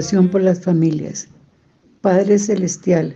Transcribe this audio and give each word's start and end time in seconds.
Por 0.00 0.40
las 0.40 0.62
familias. 0.62 1.28
Padre 2.00 2.38
Celestial, 2.38 3.14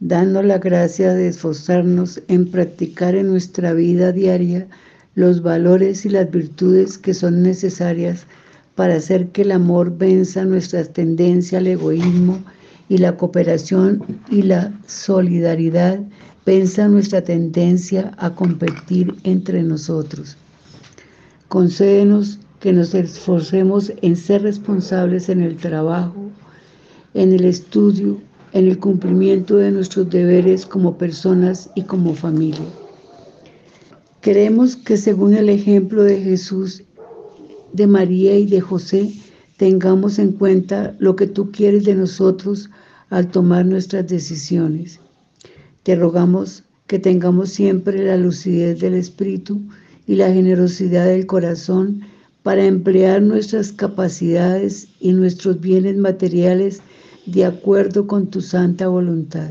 danos 0.00 0.44
la 0.44 0.58
gracia 0.58 1.14
de 1.14 1.28
esforzarnos 1.28 2.20
en 2.26 2.50
practicar 2.50 3.14
en 3.14 3.28
nuestra 3.28 3.74
vida 3.74 4.10
diaria 4.10 4.66
los 5.14 5.40
valores 5.40 6.04
y 6.04 6.08
las 6.08 6.28
virtudes 6.28 6.98
que 6.98 7.14
son 7.14 7.44
necesarias 7.44 8.26
para 8.74 8.96
hacer 8.96 9.28
que 9.28 9.42
el 9.42 9.52
amor 9.52 9.96
venza 9.96 10.44
nuestra 10.44 10.82
tendencia 10.82 11.58
al 11.58 11.68
egoísmo 11.68 12.42
y 12.88 12.98
la 12.98 13.16
cooperación 13.16 14.02
y 14.30 14.42
la 14.42 14.72
solidaridad 14.88 16.00
venza 16.44 16.88
nuestra 16.88 17.22
tendencia 17.22 18.10
a 18.18 18.34
competir 18.34 19.14
entre 19.22 19.62
nosotros. 19.62 20.36
Concédenos 21.46 22.40
que 22.60 22.72
nos 22.72 22.94
esforcemos 22.94 23.92
en 24.02 24.16
ser 24.16 24.42
responsables 24.42 25.28
en 25.28 25.40
el 25.40 25.56
trabajo, 25.56 26.30
en 27.14 27.32
el 27.32 27.44
estudio, 27.44 28.20
en 28.52 28.68
el 28.68 28.78
cumplimiento 28.78 29.56
de 29.56 29.70
nuestros 29.70 30.10
deberes 30.10 30.66
como 30.66 30.96
personas 30.96 31.70
y 31.74 31.82
como 31.82 32.14
familia. 32.14 32.66
Queremos 34.20 34.76
que 34.76 34.98
según 34.98 35.34
el 35.34 35.48
ejemplo 35.48 36.04
de 36.04 36.20
Jesús 36.20 36.82
de 37.72 37.86
María 37.86 38.38
y 38.38 38.46
de 38.46 38.60
José, 38.60 39.10
tengamos 39.56 40.18
en 40.18 40.32
cuenta 40.32 40.94
lo 40.98 41.16
que 41.16 41.26
tú 41.26 41.50
quieres 41.50 41.84
de 41.84 41.94
nosotros 41.94 42.68
al 43.08 43.30
tomar 43.30 43.64
nuestras 43.64 44.06
decisiones. 44.06 45.00
Te 45.82 45.96
rogamos 45.96 46.64
que 46.86 46.98
tengamos 46.98 47.50
siempre 47.50 48.04
la 48.04 48.16
lucidez 48.16 48.80
del 48.80 48.94
espíritu 48.94 49.62
y 50.06 50.16
la 50.16 50.30
generosidad 50.32 51.06
del 51.06 51.26
corazón 51.26 52.02
para 52.42 52.64
emplear 52.64 53.22
nuestras 53.22 53.72
capacidades 53.72 54.88
y 55.00 55.12
nuestros 55.12 55.60
bienes 55.60 55.96
materiales 55.96 56.80
de 57.26 57.44
acuerdo 57.44 58.06
con 58.06 58.28
tu 58.28 58.40
santa 58.40 58.88
voluntad. 58.88 59.50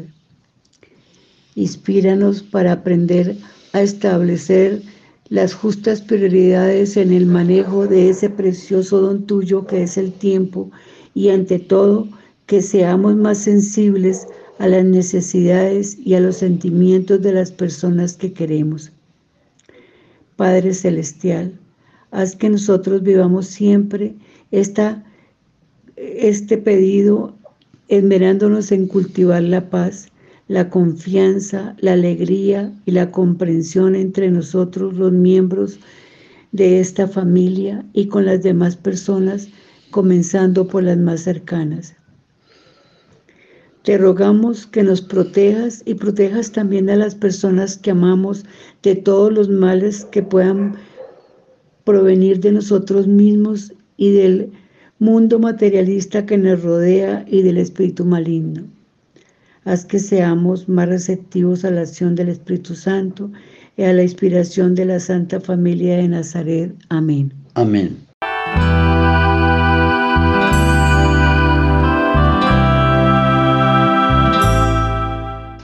Inspíranos 1.56 2.42
para 2.42 2.72
aprender 2.72 3.38
a 3.73 3.82
establecer 3.82 4.82
las 5.30 5.54
justas 5.54 6.02
prioridades 6.02 6.98
en 6.98 7.14
el 7.14 7.26
manejo 7.26 7.86
de 7.86 8.10
ese 8.10 8.30
precioso 8.30 9.00
don 9.00 9.26
tuyo 9.28 9.67
que 9.67 9.84
es 9.84 9.98
el 9.98 10.12
tiempo 10.12 10.72
y 11.14 11.30
ante 11.30 11.60
todo 11.60 12.08
que 12.48 12.62
seamos 12.64 13.16
más 13.16 13.38
sensibles 13.38 14.28
a 14.58 14.67
las 14.67 14.84
necesidades 14.84 15.98
y 16.04 16.16
a 16.16 16.20
los 16.20 16.38
sentimientos 16.38 17.22
de 17.22 17.34
las 17.34 17.52
personas 17.52 18.17
que 18.17 18.34
queremos. 18.34 18.92
Padre 20.36 20.73
Celestial, 20.73 21.54
haz 22.12 22.36
que 22.36 22.50
nosotros 22.50 23.04
vivamos 23.04 23.48
siempre 23.48 24.16
esta, 24.52 25.04
este 25.96 26.58
pedido 26.58 27.36
esmerándonos 27.88 28.72
en 28.72 28.88
cultivar 28.88 29.44
la 29.44 29.70
paz 29.70 30.10
la 30.50 30.68
confianza, 30.72 31.76
la 31.80 31.94
alegría 31.94 32.74
y 32.86 32.92
la 32.92 33.12
comprensión 33.12 33.95
entre 33.95 34.32
nosotros 34.32 34.95
los 34.95 35.11
miembros 35.11 35.80
de 36.52 36.80
esta 36.80 37.08
familia 37.08 37.86
y 37.94 38.08
con 38.08 38.26
las 38.26 38.42
demás 38.42 38.76
personas, 38.76 39.48
comenzando 39.92 40.67
por 40.67 40.83
las 40.83 40.98
más 40.98 41.22
cercanas. 41.22 41.94
Te 43.83 44.00
rogamos 44.00 44.66
que 44.66 44.82
nos 44.82 45.02
protejas 45.02 45.83
y 45.86 45.94
protejas 45.94 46.52
también 46.52 46.89
a 46.89 46.95
las 46.95 47.14
personas 47.14 47.78
que 47.78 47.92
amamos 47.92 48.44
de 48.82 48.95
todos 48.95 49.32
los 49.32 49.50
males 49.50 50.06
que 50.06 50.23
puedan 50.23 50.76
provenir 51.89 52.39
de 52.39 52.52
nosotros 52.52 53.08
mismos 53.08 53.73
y 53.98 54.11
del 54.11 54.52
mundo 55.00 55.39
materialista 55.39 56.23
que 56.23 56.38
nos 56.38 56.61
rodea 56.61 57.26
y 57.27 57.42
del 57.42 57.58
espíritu 57.58 58.05
maligno. 58.05 58.61
Haz 59.66 59.86
que 59.86 59.98
seamos 59.98 60.70
más 60.70 60.88
receptivos 60.88 61.66
a 61.66 61.72
la 61.72 61.82
acción 61.82 62.14
del 62.14 62.30
Espíritu 62.30 62.76
Santo 62.76 63.32
y 63.76 63.83
a 63.83 63.94
la 63.94 64.04
inspiración 64.04 64.76
de 64.76 64.86
la 64.86 65.00
Santa 65.00 65.39
Familia 65.39 65.98
de 65.98 66.10
Nazaret. 66.10 66.76
Amén. 66.89 67.33
Amén. 67.55 67.98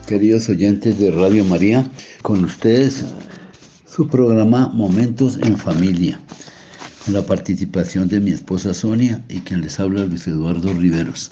Queridos 0.08 0.50
oyentes 0.50 0.98
de 0.98 1.12
Radio 1.12 1.46
María, 1.46 1.88
con 2.24 2.44
ustedes 2.44 3.06
su 3.96 4.10
programa 4.10 4.68
Momentos 4.74 5.38
en 5.38 5.58
Familia, 5.58 6.20
con 7.06 7.14
la 7.14 7.26
participación 7.26 8.10
de 8.10 8.20
mi 8.20 8.32
esposa 8.32 8.74
Sonia 8.74 9.24
y 9.30 9.40
quien 9.40 9.62
les 9.62 9.80
habla 9.80 10.04
Luis 10.04 10.28
Eduardo 10.28 10.74
Riveros. 10.74 11.32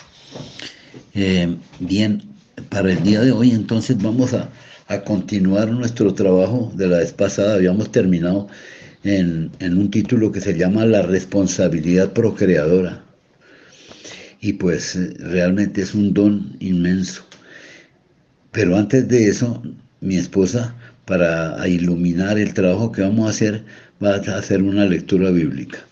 Eh, 1.14 1.58
bien, 1.82 2.24
para 2.70 2.94
el 2.94 3.04
día 3.04 3.20
de 3.20 3.34
hoy 3.34 3.52
entonces 3.52 4.02
vamos 4.02 4.34
a, 4.34 4.50
continuar 5.06 5.72
nuestro 5.72 6.14
trabajo 6.14 6.72
de 6.76 6.88
la 6.88 7.00
vez 7.00 7.12
pasada. 7.12 7.56
Habíamos 7.56 7.92
terminado 7.92 8.48
en, 9.04 9.52
un 9.60 9.92
título 9.92 10.32
que 10.32 10.40
se 10.40 10.58
llama 10.58 10.86
La 10.86 11.02
responsabilidad 11.02 12.14
procreadora. 12.14 13.04
Y 14.40 14.54
pues 14.54 14.98
realmente 15.20 15.82
es 15.82 15.96
un 15.96 16.14
don 16.14 16.56
inmenso. 16.60 17.24
Pero 18.52 18.78
antes 18.78 19.08
de 19.08 19.28
eso, 19.28 19.62
mi 20.00 20.16
esposa, 20.16 20.76
para 21.06 21.68
iluminar 21.68 22.38
el 22.38 22.54
trabajo 22.54 22.92
que 22.92 23.02
vamos 23.02 23.28
a 23.28 23.30
hacer, 23.30 23.64
va 24.04 24.16
a 24.16 24.38
hacer 24.38 24.62
una 24.62 24.86
lectura 24.86 25.32
bíblica. 25.32 25.86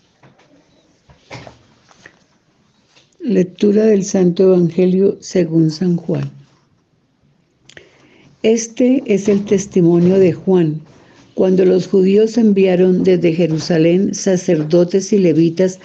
Lectura 3.20 3.84
del 3.86 4.04
Santo 4.04 4.42
Evangelio 4.42 5.16
según 5.20 5.70
San 5.70 5.96
Juan. 5.96 6.30
Este 8.42 9.02
es 9.06 9.28
el 9.28 9.44
testimonio 9.44 10.18
de 10.18 10.32
Juan, 10.32 10.80
cuando 11.34 11.64
los 11.64 11.86
judíos 11.86 12.36
enviaron 12.36 13.04
desde 13.04 13.32
Jerusalén 13.32 14.14
sacerdotes 14.14 15.12
y 15.12 15.18
levitas 15.18 15.78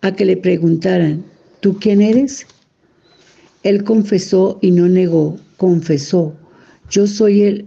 a 0.00 0.12
que 0.12 0.24
le 0.24 0.36
preguntaran, 0.36 1.24
¿tú 1.60 1.78
quién 1.78 2.02
eres? 2.02 2.46
Él 3.62 3.84
confesó 3.84 4.58
y 4.60 4.72
no 4.72 4.88
negó, 4.88 5.38
confesó, 5.56 6.34
yo 6.90 7.06
soy 7.06 7.42
el, 7.42 7.66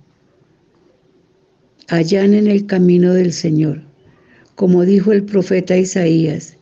Allá 1.91 2.23
en 2.23 2.47
el 2.47 2.67
camino 2.67 3.13
del 3.13 3.33
Señor, 3.33 3.81
como 4.55 4.85
dijo 4.85 5.11
el 5.11 5.25
profeta 5.25 5.77
Isaías. 5.77 6.55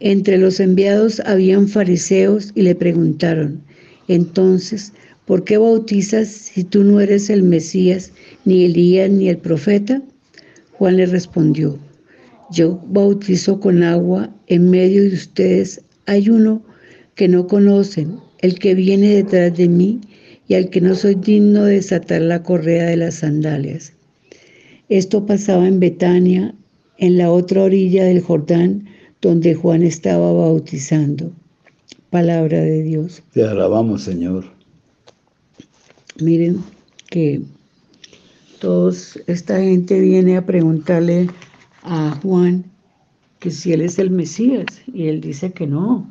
Entre 0.00 0.36
los 0.36 0.60
enviados 0.60 1.20
habían 1.20 1.66
fariseos 1.66 2.52
y 2.54 2.60
le 2.60 2.74
preguntaron, 2.74 3.62
entonces, 4.08 4.92
¿por 5.24 5.44
qué 5.44 5.56
bautizas 5.56 6.28
si 6.28 6.62
tú 6.62 6.84
no 6.84 7.00
eres 7.00 7.30
el 7.30 7.42
Mesías, 7.42 8.12
ni 8.44 8.66
Elías, 8.66 9.08
ni 9.08 9.30
el 9.30 9.38
profeta? 9.38 10.02
Juan 10.72 10.98
le 10.98 11.06
respondió, 11.06 11.78
yo 12.50 12.84
bautizo 12.88 13.60
con 13.60 13.82
agua, 13.82 14.28
en 14.48 14.68
medio 14.68 15.04
de 15.04 15.14
ustedes 15.14 15.80
hay 16.04 16.28
uno 16.28 16.62
que 17.14 17.28
no 17.28 17.46
conocen, 17.46 18.18
el 18.40 18.58
que 18.58 18.74
viene 18.74 19.08
detrás 19.08 19.56
de 19.56 19.68
mí 19.70 20.02
y 20.48 20.54
al 20.56 20.68
que 20.68 20.82
no 20.82 20.94
soy 20.96 21.14
digno 21.14 21.64
de 21.64 21.76
desatar 21.76 22.20
la 22.20 22.42
correa 22.42 22.90
de 22.90 22.98
las 22.98 23.14
sandalias. 23.14 23.94
Esto 24.92 25.24
pasaba 25.24 25.66
en 25.66 25.80
Betania, 25.80 26.54
en 26.98 27.16
la 27.16 27.32
otra 27.32 27.62
orilla 27.62 28.04
del 28.04 28.20
Jordán, 28.20 28.84
donde 29.22 29.54
Juan 29.54 29.82
estaba 29.82 30.30
bautizando. 30.34 31.32
Palabra 32.10 32.60
de 32.60 32.82
Dios. 32.82 33.22
Te 33.32 33.42
alabamos, 33.42 34.02
Señor. 34.02 34.44
Miren 36.20 36.62
que 37.08 37.40
todos, 38.60 39.18
esta 39.28 39.62
gente 39.62 39.98
viene 39.98 40.36
a 40.36 40.44
preguntarle 40.44 41.30
a 41.84 42.10
Juan 42.22 42.62
que 43.38 43.50
si 43.50 43.72
él 43.72 43.80
es 43.80 43.98
el 43.98 44.10
Mesías 44.10 44.66
y 44.92 45.06
él 45.06 45.22
dice 45.22 45.52
que 45.52 45.66
no. 45.66 46.06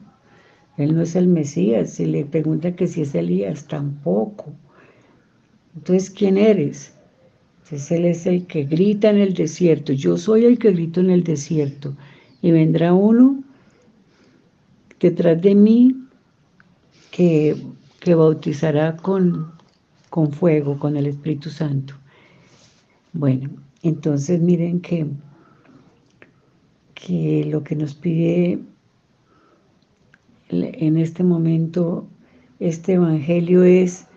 Él 0.77 0.95
no 0.95 1.03
es 1.03 1.15
el 1.15 1.27
Mesías. 1.27 1.91
Si 1.91 2.07
le 2.07 2.25
pregunta 2.25 2.75
que 2.75 2.87
si 2.87 3.03
es 3.03 3.13
Elías, 3.13 3.67
tampoco. 3.67 4.47
Entonces, 5.75 6.09
¿quién 6.09 6.39
eres? 6.39 6.93
Él 7.71 8.05
es 8.05 8.25
el 8.25 8.45
que 8.47 8.65
grita 8.65 9.09
en 9.09 9.17
el 9.17 9.33
desierto. 9.33 9.93
Yo 9.93 10.17
soy 10.17 10.45
el 10.45 10.59
que 10.59 10.71
grito 10.71 10.99
en 10.99 11.09
el 11.09 11.23
desierto. 11.23 11.95
Y 12.41 12.51
vendrá 12.51 12.93
uno 12.93 13.43
detrás 14.99 15.41
de 15.41 15.55
mí 15.55 15.95
que, 17.11 17.55
que 17.99 18.15
bautizará 18.15 18.97
con, 18.97 19.53
con 20.09 20.31
fuego, 20.31 20.77
con 20.77 20.97
el 20.97 21.07
Espíritu 21.07 21.49
Santo. 21.49 21.93
Bueno, 23.13 23.49
entonces 23.83 24.41
miren 24.41 24.81
que, 24.81 25.07
que 26.93 27.45
lo 27.45 27.63
que 27.63 27.75
nos 27.75 27.95
pide 27.95 28.59
en 30.49 30.97
este 30.97 31.23
momento 31.23 32.05
este 32.59 32.93
Evangelio 32.93 33.63
es 33.63 34.07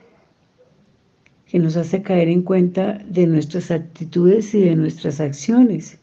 que 1.54 1.60
nos 1.60 1.76
hace 1.76 2.02
caer 2.02 2.28
en 2.28 2.42
cuenta 2.42 2.98
de 3.08 3.28
nuestras 3.28 3.70
actitudes 3.70 4.52
y 4.56 4.62
de 4.62 4.74
nuestras 4.74 5.20
acciones, 5.20 6.00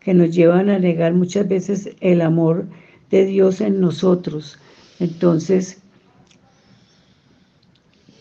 que 0.00 0.12
nos 0.14 0.34
llevan 0.34 0.68
a 0.68 0.80
negar 0.80 1.14
muchas 1.14 1.46
veces 1.46 1.90
el 2.00 2.20
amor 2.20 2.66
de 3.08 3.24
Dios 3.24 3.60
en 3.60 3.80
nosotros. 3.80 4.58
Entonces, 4.98 5.80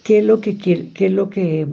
¿qué 0.03 0.19
es 0.19 0.25
lo 0.25 0.41
que, 0.41 0.59
qué 0.59 0.93
es 1.07 1.11
lo 1.11 1.31
que, 1.31 1.67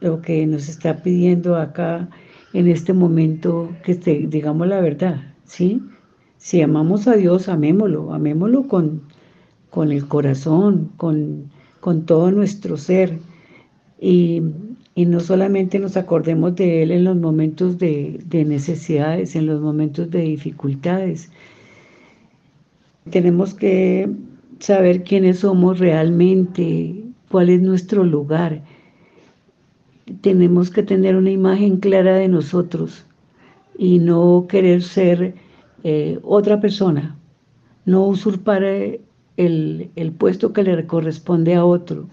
lo 0.00 0.20
que 0.20 0.46
nos 0.46 0.68
está 0.68 1.02
pidiendo 1.02 1.56
acá 1.56 2.06
en 2.52 2.68
este 2.68 2.92
momento? 2.92 3.74
Que 3.84 3.94
digamos 3.94 4.68
la 4.68 4.82
verdad, 4.82 5.34
¿sí? 5.46 5.80
Si 6.36 6.60
amamos 6.60 7.08
a 7.08 7.16
Dios, 7.16 7.48
amémoslo, 7.48 8.12
amémoslo 8.12 8.68
con, 8.68 9.00
con 9.70 9.90
el 9.90 10.06
corazón, 10.06 10.92
con, 10.98 11.50
con 11.80 12.04
todo 12.04 12.30
nuestro 12.30 12.76
ser. 12.76 13.18
Y, 14.06 14.42
no 14.96 15.18
solamente 15.18 15.78
nos 15.78 15.96
acordemos 15.96 16.54
de 16.56 16.82
Él 16.82 16.90
en 16.90 17.04
los 17.04 17.16
momentos 17.16 17.78
de, 17.78 18.20
de 18.26 18.44
necesidades, 18.44 19.34
en 19.34 19.46
los 19.46 19.62
momentos 19.62 20.10
de 20.10 20.20
dificultades. 20.20 21.30
Tenemos 23.10 23.54
que 23.54 24.10
saber 24.58 25.04
quiénes 25.04 25.38
somos 25.38 25.78
realmente, 25.78 27.02
cuál 27.30 27.48
es 27.48 27.62
nuestro 27.62 28.04
lugar. 28.04 28.62
Tenemos 30.20 30.68
que 30.70 30.82
tener 30.82 31.16
una 31.16 31.30
imagen 31.30 31.78
clara 31.78 32.16
de 32.16 32.28
nosotros 32.28 33.06
y 33.78 34.00
no 34.00 34.46
querer 34.50 34.82
ser 34.82 35.34
eh, 35.82 36.18
otra 36.22 36.60
persona, 36.60 37.16
no 37.86 38.06
usurpar 38.06 38.64
eh, 38.64 39.00
el, 39.38 39.90
el 39.96 40.12
puesto 40.12 40.52
que 40.52 40.62
le 40.62 40.86
corresponde 40.86 41.54
a 41.54 41.64
otro. 41.64 42.06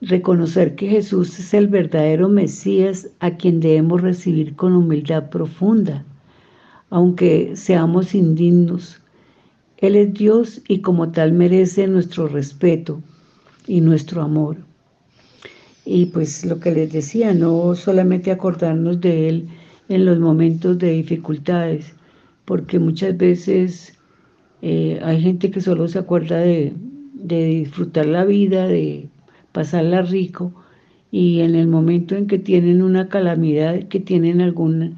Reconocer 0.00 0.76
que 0.76 0.88
Jesús 0.88 1.38
es 1.38 1.52
el 1.54 1.66
verdadero 1.66 2.28
Mesías 2.28 3.08
a 3.18 3.36
quien 3.36 3.58
debemos 3.58 4.00
recibir 4.00 4.54
con 4.54 4.74
humildad 4.74 5.28
profunda, 5.28 6.04
aunque 6.90 7.56
seamos 7.56 8.14
indignos. 8.14 9.00
Él 9.78 9.96
es 9.96 10.14
Dios 10.14 10.62
y 10.68 10.80
como 10.80 11.10
tal 11.10 11.32
merece 11.32 11.88
nuestro 11.88 12.28
respeto 12.28 13.02
y 13.66 13.80
nuestro 13.80 14.22
amor. 14.22 14.56
Y 15.84 16.06
pues 16.06 16.44
lo 16.44 16.60
que 16.60 16.70
les 16.70 16.92
decía, 16.92 17.32
no 17.34 17.74
solamente 17.74 18.30
acordarnos 18.30 19.00
de 19.00 19.28
Él 19.28 19.48
en 19.88 20.04
los 20.04 20.18
momentos 20.18 20.78
de 20.78 20.92
dificultades, 20.92 21.94
porque 22.44 22.78
muchas 22.78 23.16
veces 23.16 23.98
eh, 24.62 25.00
hay 25.02 25.20
gente 25.20 25.50
que 25.50 25.60
solo 25.60 25.88
se 25.88 25.98
acuerda 25.98 26.38
de, 26.38 26.74
disfrutar 27.14 28.06
la 28.06 28.24
vida, 28.24 28.66
de 28.66 29.08
pasarla 29.58 30.02
rico, 30.02 30.52
y 31.10 31.40
en 31.40 31.56
el 31.56 31.66
momento 31.66 32.14
en 32.14 32.28
que 32.28 32.38
tienen 32.38 32.80
una 32.80 33.08
calamidad, 33.08 33.88
que 33.88 33.98
tienen 33.98 34.40
algún 34.40 34.96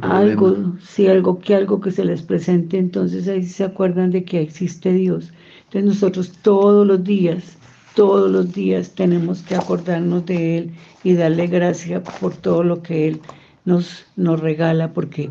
algo, 0.00 0.72
si 0.80 1.06
algo 1.06 1.38
que 1.38 1.54
algo 1.54 1.82
que 1.82 1.90
se 1.90 2.02
les 2.02 2.22
presente, 2.22 2.78
entonces 2.78 3.28
ahí 3.28 3.42
se 3.42 3.62
acuerdan 3.62 4.10
de 4.10 4.24
que 4.24 4.40
existe 4.40 4.90
Dios. 4.94 5.34
Entonces 5.64 5.84
nosotros 5.84 6.32
todos 6.40 6.86
los 6.86 7.04
días, 7.04 7.58
todos 7.94 8.30
los 8.30 8.54
días 8.54 8.94
tenemos 8.94 9.42
que 9.42 9.54
acordarnos 9.54 10.24
de 10.24 10.56
Él 10.56 10.70
y 11.02 11.12
darle 11.12 11.46
gracias 11.46 12.00
por 12.18 12.34
todo 12.34 12.64
lo 12.64 12.82
que 12.82 13.08
Él 13.08 13.20
nos, 13.66 14.06
nos 14.16 14.40
regala, 14.40 14.94
porque 14.94 15.30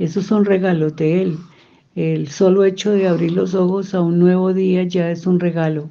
esos 0.00 0.26
son 0.26 0.44
regalos 0.44 0.96
de 0.96 1.22
Él. 1.22 1.38
El 1.94 2.26
solo 2.30 2.64
hecho 2.64 2.90
de 2.90 3.06
abrir 3.06 3.30
los 3.30 3.54
ojos 3.54 3.94
a 3.94 4.00
un 4.00 4.18
nuevo 4.18 4.52
día 4.52 4.82
ya 4.82 5.08
es 5.08 5.24
un 5.24 5.38
regalo. 5.38 5.88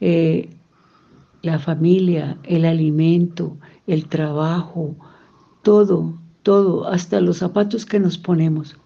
Eh, 0.00 0.48
la 1.48 1.58
familia, 1.58 2.36
el 2.44 2.64
alimento, 2.64 3.56
el 3.86 4.06
trabajo, 4.06 4.94
todo, 5.62 6.18
todo, 6.42 6.86
hasta 6.88 7.20
los 7.20 7.38
zapatos 7.38 7.86
que 7.86 7.98
nos 7.98 8.18
ponemos. 8.18 8.76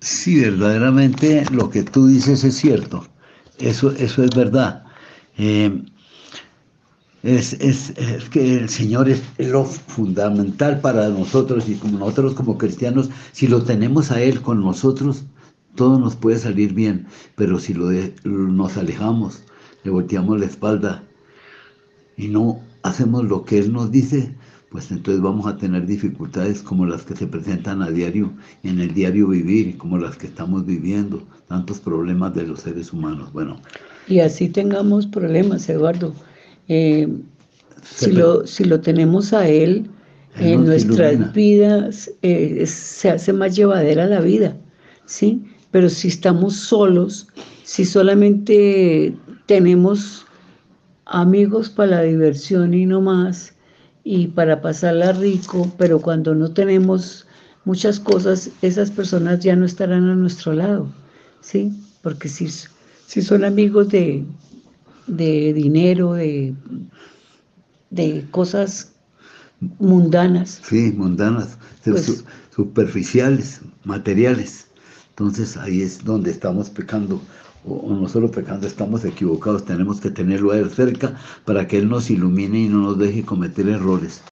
Sí, 0.00 0.40
verdaderamente 0.40 1.44
lo 1.52 1.70
que 1.70 1.84
tú 1.84 2.08
dices 2.08 2.42
es 2.42 2.56
cierto. 2.56 3.06
Eso, 3.58 3.92
eso 3.92 4.24
es 4.24 4.34
verdad. 4.34 4.84
Eh, 5.38 5.82
es, 7.22 7.92
que 8.32 8.56
el 8.58 8.68
Señor 8.68 9.08
es 9.08 9.22
lo 9.38 9.64
fundamental 9.64 10.80
para 10.80 11.08
nosotros 11.08 11.68
y 11.68 11.76
como 11.76 11.98
nosotros 11.98 12.34
como 12.34 12.58
cristianos, 12.58 13.10
si 13.30 13.46
lo 13.46 13.62
tenemos 13.62 14.10
a 14.10 14.20
Él 14.20 14.42
con 14.42 14.60
nosotros, 14.60 15.24
todo 15.76 16.00
nos 16.00 16.16
puede 16.16 16.38
salir 16.38 16.74
bien, 16.74 17.06
pero 17.36 17.60
si 17.60 17.74
lo 17.74 17.90
nos 18.24 18.76
alejamos, 18.76 19.44
le 19.84 19.92
volteamos 19.92 20.40
la 20.40 20.46
espalda 20.46 21.04
y 22.22 22.28
no 22.28 22.60
hacemos 22.84 23.24
lo 23.24 23.44
que 23.44 23.58
Él 23.58 23.72
nos 23.72 23.90
dice, 23.90 24.32
pues 24.70 24.90
entonces 24.92 25.20
vamos 25.20 25.46
a 25.46 25.56
tener 25.56 25.86
dificultades 25.86 26.62
como 26.62 26.86
las 26.86 27.02
que 27.02 27.16
se 27.16 27.26
presentan 27.26 27.82
a 27.82 27.90
diario, 27.90 28.32
en 28.62 28.80
el 28.80 28.94
diario 28.94 29.28
vivir, 29.28 29.76
como 29.76 29.98
las 29.98 30.16
que 30.16 30.28
estamos 30.28 30.64
viviendo, 30.64 31.22
tantos 31.48 31.80
problemas 31.80 32.34
de 32.34 32.46
los 32.46 32.60
seres 32.60 32.92
humanos. 32.92 33.32
Bueno. 33.32 33.60
Y 34.06 34.20
así 34.20 34.48
tengamos 34.48 35.06
problemas, 35.06 35.68
Eduardo 35.68 36.14
eh, 36.68 37.08
si, 37.82 38.12
lo, 38.12 38.46
si 38.46 38.64
lo 38.64 38.80
tenemos 38.80 39.32
a 39.32 39.48
Él, 39.48 39.90
en 40.36 40.64
nuestras 40.64 41.32
vidas 41.34 42.10
eh, 42.22 42.64
se 42.66 43.10
hace 43.10 43.32
más 43.32 43.54
llevadera 43.54 44.06
la 44.06 44.20
vida, 44.20 44.56
¿sí? 45.04 45.42
Pero 45.72 45.90
si 45.90 46.08
estamos 46.08 46.54
solos, 46.56 47.28
si 47.64 47.84
solamente 47.84 49.14
tenemos 49.46 50.21
amigos 51.12 51.68
para 51.68 51.90
la 51.98 52.02
diversión 52.02 52.74
y 52.74 52.86
no 52.86 53.00
más, 53.00 53.54
y 54.02 54.28
para 54.28 54.60
pasarla 54.60 55.12
rico, 55.12 55.70
pero 55.78 56.00
cuando 56.00 56.34
no 56.34 56.50
tenemos 56.52 57.26
muchas 57.64 58.00
cosas, 58.00 58.50
esas 58.62 58.90
personas 58.90 59.40
ya 59.40 59.54
no 59.54 59.64
estarán 59.64 60.08
a 60.08 60.16
nuestro 60.16 60.54
lado, 60.54 60.88
¿sí? 61.40 61.72
Porque 62.02 62.28
si, 62.28 62.48
si 63.06 63.22
son 63.22 63.44
amigos 63.44 63.90
de, 63.90 64.24
de 65.06 65.52
dinero, 65.52 66.14
de, 66.14 66.54
de 67.90 68.26
cosas 68.30 68.92
mundanas. 69.78 70.60
Sí, 70.64 70.92
mundanas, 70.96 71.58
pues 71.84 72.24
superficiales, 72.54 73.60
materiales. 73.84 74.66
Entonces 75.10 75.56
ahí 75.58 75.82
es 75.82 76.02
donde 76.04 76.30
estamos 76.30 76.70
pecando, 76.70 77.20
o, 77.64 77.94
no 77.94 78.08
solo 78.08 78.30
pecando, 78.30 78.66
estamos 78.66 79.04
equivocados. 79.04 79.64
Tenemos 79.64 80.00
que 80.00 80.10
tenerlo 80.10 80.52
a 80.52 80.58
Él 80.58 80.70
cerca 80.70 81.16
para 81.44 81.66
que 81.66 81.78
Él 81.78 81.88
nos 81.88 82.10
ilumine 82.10 82.60
y 82.60 82.68
no 82.68 82.78
nos 82.78 82.98
deje 82.98 83.24
cometer 83.24 83.68
errores. 83.68 84.22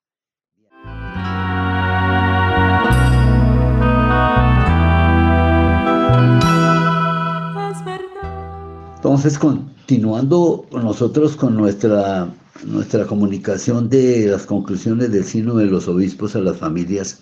Entonces, 8.96 9.38
con, 9.38 9.70
Continuando 9.90 10.66
nosotros 10.70 11.34
con 11.34 11.56
nuestra, 11.56 12.32
nuestra 12.64 13.08
comunicación 13.08 13.88
de 13.88 14.28
las 14.28 14.46
conclusiones 14.46 15.10
del 15.10 15.24
Sino 15.24 15.56
de 15.56 15.66
los 15.66 15.88
Obispos 15.88 16.36
a 16.36 16.38
las 16.38 16.58
familias, 16.58 17.18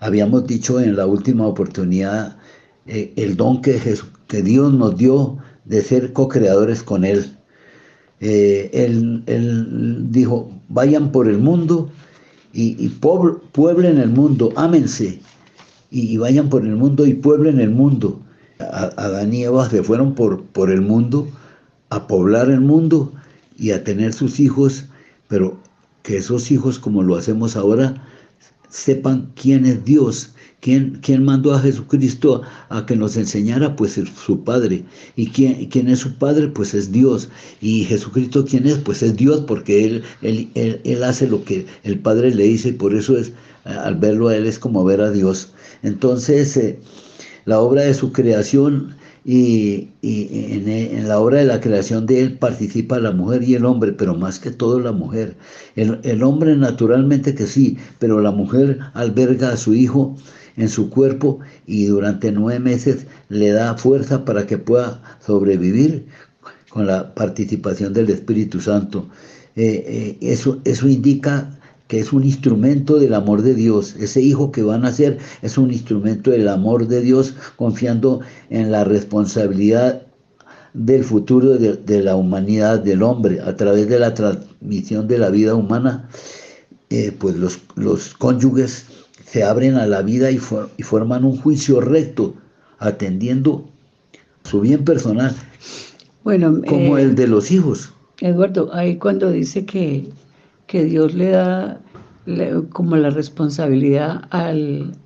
habíamos 0.00 0.46
dicho 0.46 0.80
en 0.80 0.96
la 0.96 1.04
última 1.04 1.46
oportunidad 1.46 2.38
eh, 2.86 3.12
el 3.16 3.36
don 3.36 3.62
que, 3.62 3.80
que 4.26 4.42
Dios 4.42 4.72
nos 4.72 4.96
dio 4.96 5.38
de 5.64 5.82
ser 5.82 6.12
co-creadores 6.12 6.82
con 6.82 7.04
Él. 7.04 7.36
Eh, 8.20 8.70
él, 8.72 9.24
dijo, 10.10 10.52
vayan 10.68 11.10
por 11.10 11.28
el 11.28 11.38
mundo 11.38 11.90
y, 12.52 12.88
pueblen 12.90 13.98
el 13.98 14.10
mundo, 14.10 14.52
ámense, 14.56 15.20
y, 15.90 16.16
vayan 16.18 16.48
por 16.48 16.64
el 16.64 16.76
mundo 16.76 17.06
y 17.06 17.14
pueblen 17.14 17.58
el 17.58 17.70
mundo. 17.70 18.20
Adán 18.58 19.34
y 19.34 19.42
Eva 19.42 19.68
se 19.68 19.82
fueron 19.82 20.14
por, 20.14 20.44
por 20.44 20.70
el 20.70 20.82
mundo 20.82 21.26
a 21.90 22.06
poblar 22.06 22.48
el 22.48 22.60
mundo 22.60 23.12
y 23.56 23.72
a 23.72 23.82
tener 23.82 24.12
sus 24.12 24.38
hijos, 24.38 24.86
pero 25.28 25.58
que 26.02 26.18
esos 26.18 26.50
hijos, 26.50 26.78
como 26.78 27.02
lo 27.02 27.16
hacemos 27.16 27.56
ahora, 27.56 27.94
sepan 28.68 29.32
quién 29.34 29.66
es 29.66 29.84
Dios, 29.84 30.31
quién, 30.62 31.00
quién 31.02 31.24
mandó 31.24 31.52
a 31.52 31.60
Jesucristo 31.60 32.42
a, 32.70 32.86
que 32.86 32.96
nos 32.96 33.16
enseñara, 33.16 33.76
pues 33.76 33.98
es 33.98 34.08
su 34.10 34.42
Padre. 34.44 34.84
Y 35.16 35.26
quién, 35.26 35.66
quién 35.66 35.88
es 35.88 35.98
su 35.98 36.14
Padre, 36.14 36.48
pues 36.48 36.72
es 36.72 36.90
Dios. 36.90 37.28
Y 37.60 37.84
Jesucristo, 37.84 38.46
¿quién 38.46 38.66
es? 38.66 38.78
Pues 38.78 39.02
es 39.02 39.16
Dios, 39.16 39.40
porque 39.46 39.84
Él, 39.84 40.02
él, 40.22 40.48
él, 40.54 41.04
hace 41.04 41.26
lo 41.26 41.44
que 41.44 41.66
el 41.82 41.98
Padre 41.98 42.34
le 42.34 42.44
dice, 42.44 42.70
y 42.70 42.72
por 42.72 42.94
eso 42.94 43.18
es, 43.18 43.32
al 43.64 43.96
verlo 43.96 44.28
a 44.28 44.36
Él 44.36 44.46
es 44.46 44.58
como 44.58 44.84
ver 44.84 45.00
a 45.00 45.10
Dios. 45.10 45.52
Entonces, 45.82 46.56
eh, 46.56 46.78
la 47.44 47.60
obra 47.60 47.82
de 47.82 47.94
su 47.94 48.12
creación 48.12 48.94
y, 49.24 49.88
en, 50.02 51.08
la 51.08 51.18
obra 51.20 51.38
de 51.38 51.44
la 51.44 51.60
creación 51.60 52.06
de 52.06 52.22
él 52.22 52.38
participa 52.38 52.98
la 52.98 53.12
mujer 53.12 53.42
y 53.42 53.54
el 53.54 53.64
hombre, 53.64 53.92
pero 53.92 54.14
más 54.14 54.38
que 54.38 54.50
todo 54.50 54.80
la 54.80 54.92
mujer. 54.92 55.36
El, 55.76 56.00
el, 56.02 56.22
hombre 56.22 56.56
naturalmente 56.56 57.34
que 57.34 57.46
sí, 57.46 57.78
pero 57.98 58.20
la 58.20 58.32
mujer 58.32 58.78
alberga 58.94 59.52
a 59.52 59.56
su 59.56 59.74
hijo 59.74 60.16
en 60.56 60.68
su 60.68 60.90
cuerpo 60.90 61.40
y 61.66 61.86
durante 61.86 62.32
nueve 62.32 62.60
meses 62.60 63.06
le 63.28 63.50
da 63.50 63.76
fuerza 63.76 64.24
para 64.24 64.46
que 64.46 64.58
pueda 64.58 65.00
sobrevivir 65.24 66.06
con 66.68 66.86
la 66.86 67.14
participación 67.14 67.92
del 67.92 68.10
Espíritu 68.10 68.60
Santo. 68.60 69.08
Eh, 69.56 69.84
eh, 69.86 70.18
eso, 70.20 70.60
eso 70.64 70.88
indica 70.88 71.50
que 71.88 72.00
es 72.00 72.12
un 72.12 72.24
instrumento 72.24 72.98
del 72.98 73.12
amor 73.12 73.42
de 73.42 73.54
Dios. 73.54 73.94
Ese 73.96 74.22
hijo 74.22 74.50
que 74.50 74.62
van 74.62 74.86
a 74.86 74.92
ser 74.92 75.18
es 75.42 75.58
un 75.58 75.70
instrumento 75.70 76.30
del 76.30 76.48
amor 76.48 76.88
de 76.88 77.02
Dios, 77.02 77.34
confiando 77.56 78.20
en 78.48 78.72
la 78.72 78.84
responsabilidad 78.84 80.00
del 80.72 81.04
futuro 81.04 81.58
de, 81.58 82.02
la 82.02 82.16
humanidad, 82.16 82.80
del 82.80 83.02
hombre, 83.02 83.40
a 83.40 83.56
través 83.56 83.88
de 83.88 83.98
la 83.98 84.14
transmisión 84.14 85.06
de 85.06 85.18
la 85.18 85.28
vida 85.28 85.54
humana, 85.54 86.08
eh, 86.88 87.14
pues 87.18 87.36
los, 87.36 87.58
los, 87.74 88.14
cónyuges 88.14 88.86
se 89.32 89.42
abren 89.42 89.76
a 89.76 89.86
la 89.86 90.02
vida 90.02 90.30
y, 90.30 90.38
y 90.76 90.82
forman 90.82 91.24
un 91.24 91.38
juicio 91.38 91.80
recto, 91.80 92.34
atendiendo 92.78 93.66
su 94.44 94.60
bien 94.60 94.84
personal, 94.84 95.34
bueno, 96.22 96.60
como 96.66 96.98
el 96.98 97.10
eh, 97.10 97.14
de 97.14 97.26
los 97.26 97.50
hijos. 97.50 97.92
Eduardo, 98.20 98.72
ahí 98.74 98.96
cuando 98.96 99.30
dice 99.30 99.64
que 99.64 100.06
que 100.72 100.84
Dios 100.84 101.12
le 101.14 101.30
da 101.30 101.78
como 102.70 102.96
la 102.96 103.10
responsabilidad 103.10 104.22
al, 104.30 104.96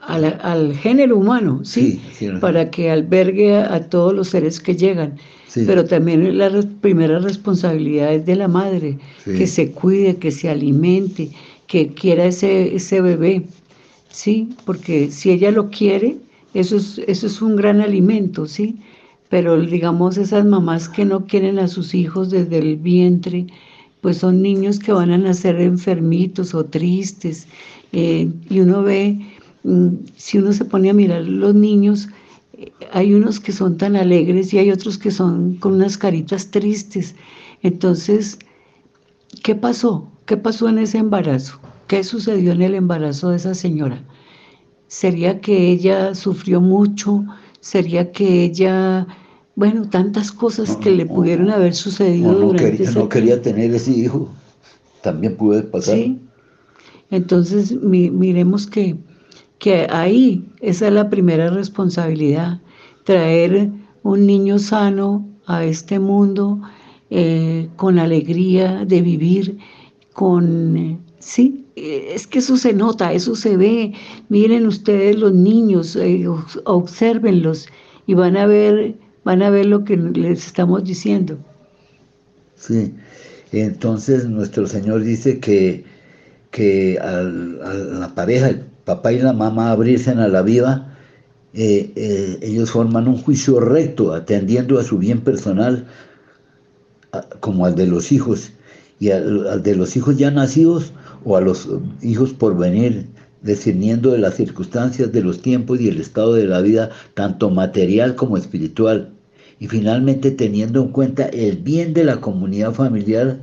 al, 0.00 0.74
género 0.74 1.18
humano, 1.18 1.60
¿sí? 1.62 2.00
Para 2.40 2.68
que 2.68 2.90
albergue 2.90 3.54
a, 3.56 3.88
todos 3.88 4.12
los 4.12 4.30
seres 4.30 4.58
que 4.58 4.74
llegan. 4.74 5.14
Pero 5.54 5.84
también 5.84 6.36
la 6.36 6.50
primera 6.80 7.20
responsabilidad 7.20 8.12
es 8.12 8.26
de 8.26 8.34
la 8.34 8.48
madre, 8.48 8.98
que 9.24 9.46
se 9.46 9.70
cuide, 9.70 10.16
que 10.16 10.32
se 10.32 10.48
alimente, 10.50 11.30
que 11.72 11.94
quiera 11.94 12.26
ese, 12.26 12.76
ese 12.76 13.00
bebé, 13.00 13.46
¿sí? 14.10 14.50
Porque 14.66 15.10
si 15.10 15.30
ella 15.30 15.50
lo 15.50 15.70
quiere, 15.70 16.18
eso 16.52 16.76
es, 16.76 16.98
eso 17.06 17.26
es 17.26 17.40
un 17.40 17.56
gran 17.56 17.80
alimento, 17.80 18.46
¿sí? 18.46 18.76
Pero 19.30 19.58
digamos 19.58 20.18
esas 20.18 20.44
mamás 20.44 20.90
que 20.90 21.06
no 21.06 21.24
quieren 21.24 21.58
a 21.58 21.68
sus 21.68 21.94
hijos 21.94 22.28
desde 22.28 22.58
el 22.58 22.76
vientre, 22.76 23.46
pues 24.02 24.18
son 24.18 24.42
niños 24.42 24.78
que 24.78 24.92
van 24.92 25.12
a 25.12 25.16
nacer 25.16 25.58
enfermitos 25.62 26.54
o 26.54 26.62
tristes. 26.66 27.48
Eh, 27.92 28.30
y 28.50 28.60
uno 28.60 28.82
ve, 28.82 29.18
mm, 29.62 29.88
si 30.14 30.36
uno 30.36 30.52
se 30.52 30.66
pone 30.66 30.90
a 30.90 30.92
mirar 30.92 31.22
los 31.22 31.54
niños, 31.54 32.08
eh, 32.52 32.70
hay 32.92 33.14
unos 33.14 33.40
que 33.40 33.52
son 33.52 33.78
tan 33.78 33.96
alegres 33.96 34.52
y 34.52 34.58
hay 34.58 34.70
otros 34.70 34.98
que 34.98 35.10
son 35.10 35.56
con 35.56 35.72
unas 35.72 35.96
caritas 35.96 36.50
tristes. 36.50 37.14
Entonces, 37.62 38.38
¿qué 39.42 39.54
pasó? 39.54 40.11
¿Qué 40.26 40.36
pasó 40.36 40.68
en 40.68 40.78
ese 40.78 40.98
embarazo? 40.98 41.60
¿Qué 41.86 42.04
sucedió 42.04 42.52
en 42.52 42.62
el 42.62 42.74
embarazo 42.74 43.30
de 43.30 43.36
esa 43.36 43.54
señora? 43.54 44.02
¿Sería 44.86 45.40
que 45.40 45.70
ella 45.70 46.14
sufrió 46.14 46.60
mucho? 46.60 47.24
¿Sería 47.60 48.12
que 48.12 48.44
ella 48.44 49.06
bueno, 49.54 49.88
tantas 49.88 50.32
cosas 50.32 50.76
que 50.76 50.90
le 50.90 51.04
pudieron 51.06 51.50
haber 51.50 51.74
sucedido. 51.74 52.32
No, 52.32 52.52
quería, 52.52 52.90
no 52.92 53.08
quería 53.08 53.42
tener 53.42 53.74
ese 53.74 53.90
hijo, 53.90 54.28
también 55.02 55.36
puede 55.36 55.62
pasar. 55.62 55.96
Sí. 55.96 56.18
Entonces, 57.10 57.72
miremos 57.82 58.66
que, 58.66 58.96
que 59.58 59.86
ahí 59.90 60.48
esa 60.60 60.88
es 60.88 60.94
la 60.94 61.10
primera 61.10 61.50
responsabilidad, 61.50 62.60
traer 63.04 63.70
un 64.02 64.26
niño 64.26 64.58
sano 64.58 65.28
a 65.46 65.64
este 65.64 65.98
mundo 65.98 66.60
eh, 67.10 67.68
con 67.76 67.98
alegría 67.98 68.86
de 68.86 69.02
vivir, 69.02 69.58
con, 70.12 71.00
sí, 71.18 71.66
es 71.76 72.26
que 72.26 72.40
eso 72.40 72.56
se 72.56 72.72
nota, 72.72 73.12
eso 73.12 73.34
se 73.34 73.56
ve. 73.56 73.92
Miren 74.28 74.66
ustedes 74.66 75.16
los 75.16 75.32
niños, 75.32 75.96
eh, 75.96 76.26
observenlos 76.64 77.66
y 78.06 78.14
van 78.14 78.36
a 78.36 78.46
ver 78.46 78.96
van 79.24 79.42
a 79.42 79.50
ver 79.50 79.66
lo 79.66 79.84
que 79.84 79.96
les 79.96 80.46
estamos 80.46 80.84
diciendo. 80.84 81.38
Sí, 82.56 82.94
entonces 83.52 84.28
nuestro 84.28 84.66
Señor 84.66 85.02
dice 85.02 85.40
que, 85.40 85.84
que 86.50 86.98
a 86.98 87.22
la 87.22 88.14
pareja, 88.14 88.48
el 88.48 88.60
papá 88.84 89.12
y 89.12 89.18
la 89.18 89.32
mamá 89.32 89.70
abrirse 89.70 90.10
a 90.10 90.28
la 90.28 90.42
vida, 90.42 90.96
eh, 91.54 91.92
eh, 91.96 92.38
ellos 92.42 92.70
forman 92.70 93.08
un 93.08 93.18
juicio 93.18 93.60
recto, 93.60 94.14
atendiendo 94.14 94.78
a 94.78 94.84
su 94.84 94.98
bien 94.98 95.20
personal, 95.20 95.86
como 97.40 97.66
al 97.66 97.74
de 97.74 97.86
los 97.86 98.10
hijos, 98.10 98.52
y 99.00 99.10
al, 99.10 99.62
de 99.62 99.76
los 99.76 99.96
hijos 99.96 100.16
ya 100.16 100.30
nacidos 100.30 100.92
o 101.24 101.36
a 101.36 101.40
los 101.40 101.68
hijos 102.02 102.32
por 102.32 102.56
venir, 102.56 103.06
discerniendo 103.42 104.12
de 104.12 104.18
las 104.18 104.34
circunstancias 104.34 105.12
de 105.12 105.22
los 105.22 105.42
tiempos 105.42 105.80
y 105.80 105.88
el 105.88 106.00
estado 106.00 106.34
de 106.34 106.46
la 106.46 106.60
vida, 106.60 106.90
tanto 107.14 107.50
material 107.50 108.14
como 108.14 108.36
espiritual. 108.36 109.10
Y 109.58 109.68
finalmente 109.68 110.30
teniendo 110.30 110.82
en 110.82 110.88
cuenta 110.88 111.26
el 111.26 111.56
bien 111.56 111.94
de 111.94 112.04
la 112.04 112.20
comunidad 112.20 112.72
familiar, 112.72 113.40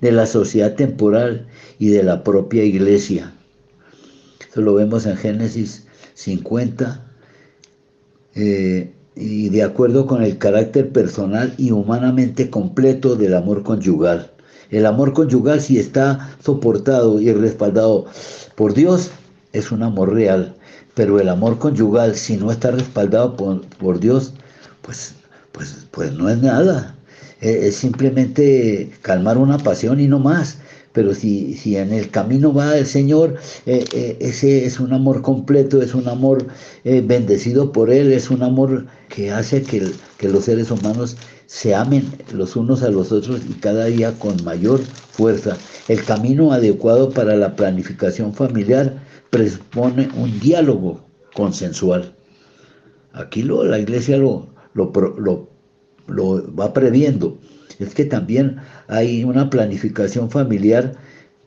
de 0.00 0.12
la 0.12 0.26
sociedad 0.26 0.74
temporal 0.74 1.46
y 1.78 1.88
de 1.88 2.02
la 2.02 2.22
propia 2.22 2.64
iglesia. 2.64 3.32
Eso 4.50 4.62
lo 4.62 4.74
vemos 4.74 5.06
en 5.06 5.16
Génesis 5.16 5.86
50. 6.14 7.04
Eh, 8.34 8.92
y 9.14 9.48
de 9.48 9.64
acuerdo 9.64 10.06
con 10.06 10.22
el 10.22 10.38
carácter 10.38 10.90
personal 10.90 11.52
y 11.58 11.72
humanamente 11.72 12.50
completo 12.50 13.16
del 13.16 13.34
amor 13.34 13.64
conyugal. 13.64 14.30
El 14.70 14.84
amor 14.84 15.14
conyugal, 15.14 15.60
si 15.60 15.78
está 15.78 16.36
soportado 16.44 17.20
y 17.20 17.32
respaldado 17.32 18.06
por 18.54 18.74
Dios, 18.74 19.10
es 19.52 19.72
un 19.72 19.82
amor 19.82 20.12
real, 20.12 20.54
pero 20.94 21.20
el 21.20 21.28
amor 21.28 21.58
conyugal, 21.58 22.16
si 22.16 22.36
no 22.36 22.50
está 22.52 22.70
respaldado 22.72 23.34
por, 23.36 24.00
Dios, 24.00 24.34
pues, 24.82 25.14
pues, 25.52 25.86
pues 25.90 26.12
no 26.12 26.28
es 26.28 26.38
nada. 26.38 26.94
Eh, 27.40 27.68
es 27.68 27.76
simplemente 27.76 28.90
calmar 29.02 29.38
una 29.38 29.58
pasión 29.58 30.00
y 30.00 30.08
no 30.08 30.18
más. 30.18 30.58
Pero 30.92 31.14
si, 31.14 31.54
si 31.54 31.76
en 31.76 31.92
el 31.92 32.10
camino 32.10 32.52
va 32.52 32.76
el 32.76 32.86
Señor, 32.86 33.36
eh, 33.66 33.84
eh, 33.92 34.16
ese 34.20 34.66
es 34.66 34.80
un 34.80 34.92
amor 34.92 35.22
completo, 35.22 35.80
es 35.80 35.94
un 35.94 36.08
amor 36.08 36.46
bendecido 36.84 37.70
por 37.72 37.90
Él, 37.90 38.12
es 38.12 38.30
un 38.30 38.42
amor 38.42 38.86
que 39.08 39.30
hace 39.30 39.62
que, 39.62 39.92
que 40.16 40.28
los 40.28 40.46
seres 40.46 40.70
humanos 40.70 41.16
se 41.48 41.74
amen 41.74 42.04
los 42.34 42.56
unos 42.56 42.82
a 42.82 42.90
los 42.90 43.10
otros 43.10 43.40
y 43.48 43.54
cada 43.54 43.86
día 43.86 44.12
con 44.18 44.44
mayor 44.44 44.80
fuerza. 44.80 45.56
El 45.88 46.04
camino 46.04 46.52
adecuado 46.52 47.08
para 47.08 47.36
la 47.36 47.56
planificación 47.56 48.34
familiar 48.34 49.02
presupone 49.30 50.10
un 50.14 50.38
diálogo 50.40 51.00
consensual. 51.34 52.14
Aquí 53.14 53.42
lo, 53.42 53.64
la 53.64 53.78
iglesia 53.78 54.18
lo, 54.18 54.50
lo, 54.74 54.92
lo, 56.06 56.54
va 56.54 56.74
previendo. 56.74 57.38
Es 57.78 57.94
que 57.94 58.04
también 58.04 58.58
hay 58.86 59.24
una 59.24 59.48
planificación 59.48 60.30
familiar, 60.30 60.96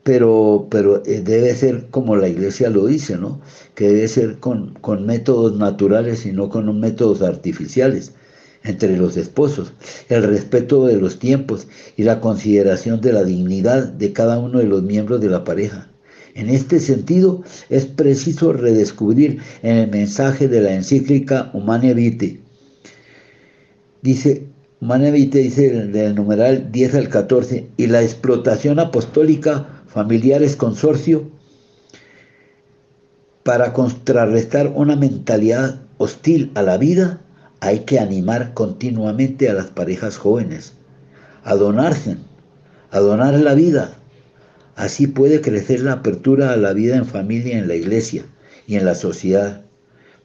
pero, 0.02 0.68
pero 0.72 1.04
eh, 1.06 1.22
debe 1.22 1.54
ser 1.54 1.86
como 1.92 2.16
la 2.16 2.28
iglesia 2.28 2.72
lo 2.72 2.88
dice, 2.88 3.18
¿no? 3.18 3.40
Que 3.76 3.90
debe 3.90 4.08
ser 4.08 4.40
con, 4.40 4.74
con 4.82 5.06
métodos 5.06 5.56
naturales 5.60 6.26
y 6.26 6.32
no 6.32 6.50
con 6.50 6.80
métodos 6.80 7.22
artificiales 7.22 8.16
entre 8.64 8.96
los 8.98 9.18
esposos, 9.18 9.74
el 10.10 10.24
respeto 10.24 10.86
de 10.86 10.98
los 10.98 11.20
tiempos 11.20 11.68
y 11.98 12.04
la 12.04 12.20
consideración 12.20 13.02
de 13.02 13.14
la 13.14 13.24
dignidad 13.24 13.88
de 13.88 14.14
cada 14.14 14.40
uno 14.40 14.60
de 14.60 14.66
los 14.66 14.84
miembros 14.84 15.22
de 15.22 15.30
la 15.30 15.44
pareja. 15.44 15.88
En 16.34 16.50
este 16.50 16.80
sentido, 16.80 17.44
es 17.70 17.86
preciso 17.86 18.54
redescubrir 18.54 19.40
en 19.64 19.78
el 19.78 19.90
mensaje 19.90 20.48
de 20.48 20.62
la 20.62 20.74
encíclica 20.74 21.50
Humane 21.54 21.94
Vitae. 21.94 22.40
Dice, 24.02 24.48
Humane 24.80 25.12
Vitae 25.12 25.44
dice 25.44 25.70
del 25.70 26.16
numeral 26.16 26.72
10 26.72 26.96
al 26.96 27.10
14, 27.10 27.68
y 27.76 27.88
la 27.88 28.02
explotación 28.02 28.80
apostólica 28.80 29.84
familiares 29.88 30.56
consorcio 30.56 31.30
para 33.44 33.74
contrarrestar 33.74 34.72
una 34.74 34.96
mentalidad 34.96 35.82
hostil 35.98 36.52
a 36.56 36.62
la 36.62 36.78
vida, 36.78 37.22
hay 37.62 37.80
que 37.80 38.00
animar 38.00 38.54
continuamente 38.54 39.50
a 39.50 39.54
las 39.54 39.68
parejas 39.68 40.18
jóvenes 40.18 40.74
a 41.44 41.56
donarse, 41.56 42.18
a 42.92 43.00
donar 43.00 43.34
la 43.36 43.54
vida, 43.54 43.96
Así 44.82 45.06
puede 45.06 45.42
crecer 45.42 45.82
la 45.82 45.94
apertura 45.94 46.54
a 46.54 46.58
la 46.58 46.74
vida 46.74 46.96
en 46.96 47.06
familia, 47.06 47.58
en 47.58 47.68
la 47.68 47.76
iglesia 47.76 48.26
y 48.66 48.78
en 48.78 48.86
la 48.86 48.96
sociedad, 48.96 49.62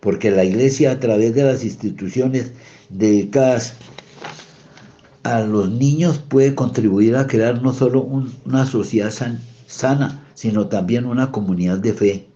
porque 0.00 0.30
la 0.30 0.44
iglesia 0.44 0.92
a 0.92 1.00
través 1.00 1.34
de 1.34 1.42
las 1.42 1.64
instituciones 1.64 2.52
dedicadas 2.88 3.74
a 5.24 5.40
los 5.40 5.68
niños 5.68 6.18
puede 6.18 6.54
contribuir 6.54 7.16
a 7.16 7.26
crear 7.26 7.60
no 7.60 7.72
solo 7.72 8.00
una 8.00 8.64
sociedad 8.64 9.12
sana, 9.66 10.24
sino 10.34 10.68
también 10.68 11.04
una 11.04 11.32
comunidad 11.32 11.78
de 11.78 11.92
fe 11.92 12.26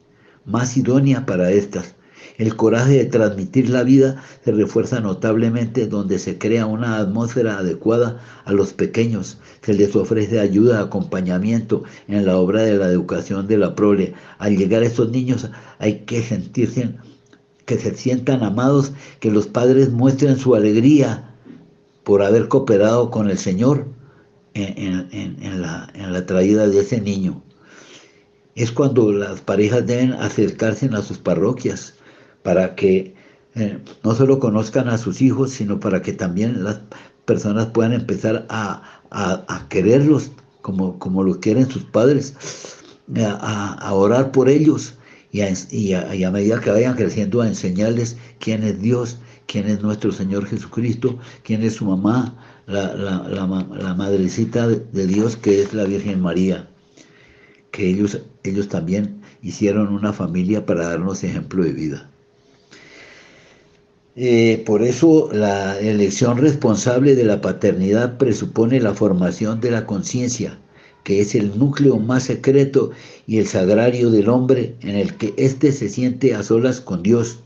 más 0.44 0.76
idónea 0.76 1.24
para 1.24 1.52
estas. 1.52 1.94
El 2.40 2.56
coraje 2.56 2.94
de 2.94 3.04
transmitir 3.04 3.68
la 3.68 3.82
vida 3.82 4.24
se 4.42 4.52
refuerza 4.52 4.98
notablemente 4.98 5.86
donde 5.86 6.18
se 6.18 6.38
crea 6.38 6.64
una 6.64 6.96
atmósfera 6.96 7.58
adecuada 7.58 8.18
a 8.46 8.54
los 8.54 8.72
pequeños, 8.72 9.36
se 9.60 9.74
les 9.74 9.94
ofrece 9.94 10.40
ayuda, 10.40 10.80
acompañamiento 10.80 11.82
en 12.08 12.24
la 12.24 12.38
obra 12.38 12.62
de 12.62 12.78
la 12.78 12.86
educación 12.86 13.46
de 13.46 13.58
la 13.58 13.74
prole. 13.74 14.14
Al 14.38 14.56
llegar 14.56 14.82
a 14.82 14.86
estos 14.86 15.10
niños 15.10 15.50
hay 15.80 15.98
que 16.06 16.22
sentirse, 16.22 16.94
que 17.66 17.76
se 17.76 17.94
sientan 17.94 18.42
amados, 18.42 18.92
que 19.20 19.30
los 19.30 19.46
padres 19.46 19.90
muestren 19.90 20.38
su 20.38 20.54
alegría, 20.54 21.34
por 22.04 22.22
haber 22.22 22.48
cooperado 22.48 23.10
con 23.10 23.28
el 23.28 23.36
Señor 23.36 23.86
en, 24.54 25.60
la, 25.60 26.24
traída 26.24 26.66
de 26.68 26.80
ese 26.80 27.02
niño. 27.02 27.42
Es 28.54 28.72
cuando 28.72 29.12
las 29.12 29.42
parejas 29.42 29.86
deben 29.86 30.14
acercarse 30.14 30.88
a 30.90 31.02
sus 31.02 31.18
parroquias 31.18 31.99
para 32.42 32.74
que 32.74 33.14
eh, 33.54 33.78
no 34.04 34.14
solo 34.14 34.38
conozcan 34.38 34.88
a 34.88 34.98
sus 34.98 35.22
hijos, 35.22 35.50
sino 35.50 35.80
para 35.80 36.02
que 36.02 36.12
también 36.12 36.64
las 36.64 36.80
personas 37.24 37.66
puedan 37.66 37.92
empezar 37.92 38.46
a, 38.48 38.82
quererlos 39.68 40.30
como, 40.62 40.98
como 40.98 41.22
lo 41.24 41.40
quieren 41.40 41.68
sus 41.68 41.84
padres, 41.84 42.34
a, 43.18 43.92
orar 43.92 44.30
por 44.30 44.48
ellos 44.48 44.94
y 45.32 45.42
y 45.72 45.94
a 45.94 46.30
medida 46.30 46.60
que 46.60 46.70
vayan 46.70 46.96
creciendo 46.96 47.40
a 47.40 47.48
enseñarles 47.48 48.16
quién 48.38 48.62
es 48.62 48.80
Dios 48.80 49.18
quién 49.50 49.66
es 49.66 49.82
nuestro 49.82 50.12
Señor 50.12 50.46
Jesucristo, 50.46 51.18
quién 51.42 51.62
es 51.64 51.74
su 51.74 51.84
mamá, 51.84 52.36
la, 52.66 53.94
madrecita 53.96 54.68
de 54.68 55.06
Dios 55.06 55.36
que 55.36 55.62
es 55.62 55.74
la 55.74 55.84
Virgen 55.84 56.20
María, 56.20 56.68
que 57.72 57.88
ellos, 57.88 58.20
ellos 58.44 58.68
también 58.68 59.20
hicieron 59.42 59.88
una 59.88 60.12
familia 60.12 60.64
para 60.64 60.88
darnos 60.90 61.24
ejemplo 61.24 61.64
de 61.64 61.72
vida. 61.72 62.09
Eh, 64.16 64.62
por 64.66 64.82
eso 64.82 65.30
la 65.32 65.78
elección 65.78 66.38
responsable 66.38 67.14
de 67.14 67.24
la 67.24 67.40
paternidad 67.40 68.18
presupone 68.18 68.80
la 68.80 68.94
formación 68.94 69.60
de 69.60 69.70
la 69.70 69.86
conciencia, 69.86 70.58
que 71.04 71.20
es 71.20 71.34
el 71.34 71.58
núcleo 71.58 71.98
más 71.98 72.24
secreto 72.24 72.90
y 73.26 73.38
el 73.38 73.46
sagrario 73.46 74.10
del 74.10 74.28
hombre 74.28 74.76
en 74.80 74.96
el 74.96 75.16
que 75.16 75.32
éste 75.36 75.72
se 75.72 75.88
siente 75.88 76.34
a 76.34 76.42
solas 76.42 76.80
con 76.80 77.02
Dios 77.02 77.38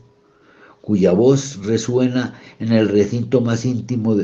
cuya 0.85 1.13
voz 1.13 1.65
resuena 1.65 2.39
en 2.59 2.71
el 2.71 2.87
recinto 2.89 3.41
más 3.41 3.65
íntimo 3.65 4.15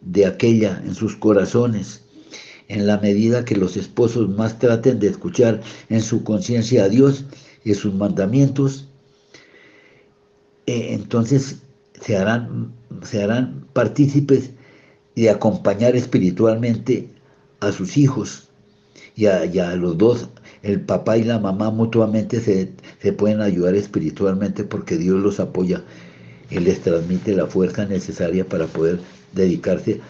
de, 0.00 0.26
aquella, 0.26 0.82
en 0.82 0.94
sus 0.94 1.14
corazones, 1.14 2.04
en 2.68 2.86
la 2.86 2.96
medida 2.96 3.44
que 3.44 3.54
los 3.54 3.76
esposos 3.76 4.26
más 4.30 4.58
traten 4.58 4.98
de 4.98 5.08
escuchar 5.08 5.60
en 5.90 6.00
su 6.00 6.24
conciencia 6.24 6.84
a 6.84 6.88
Dios 6.88 7.26
y 7.64 7.74
sus 7.74 7.92
mandamientos, 7.92 8.88
eh, 10.64 10.94
entonces 10.94 11.56
se 12.00 12.16
harán, 12.16 12.72
se 13.02 13.22
harán 13.22 13.66
partícipes 13.72 14.50
de 15.14 15.30
acompañar 15.30 15.96
espiritualmente 15.96 17.08
a 17.60 17.72
sus 17.72 17.96
hijos 17.96 18.48
y 19.14 19.26
a, 19.26 19.76
los 19.76 19.96
dos, 19.96 20.28
el 20.62 20.80
papá 20.82 21.16
y 21.16 21.24
la 21.24 21.38
mamá 21.38 21.70
mutuamente 21.70 22.40
se, 22.40 22.72
se 23.00 23.12
pueden 23.12 23.40
ayudar 23.40 23.74
espiritualmente 23.74 24.64
porque 24.64 24.96
Dios 24.98 25.18
los 25.20 25.40
apoya 25.40 25.82
él 26.50 26.64
les 26.64 26.80
transmite 26.80 27.34
la 27.34 27.46
fuerza 27.46 27.84
necesaria 27.84 28.48
para 28.48 28.66
poder 28.66 29.00
dedicarse 29.32 30.00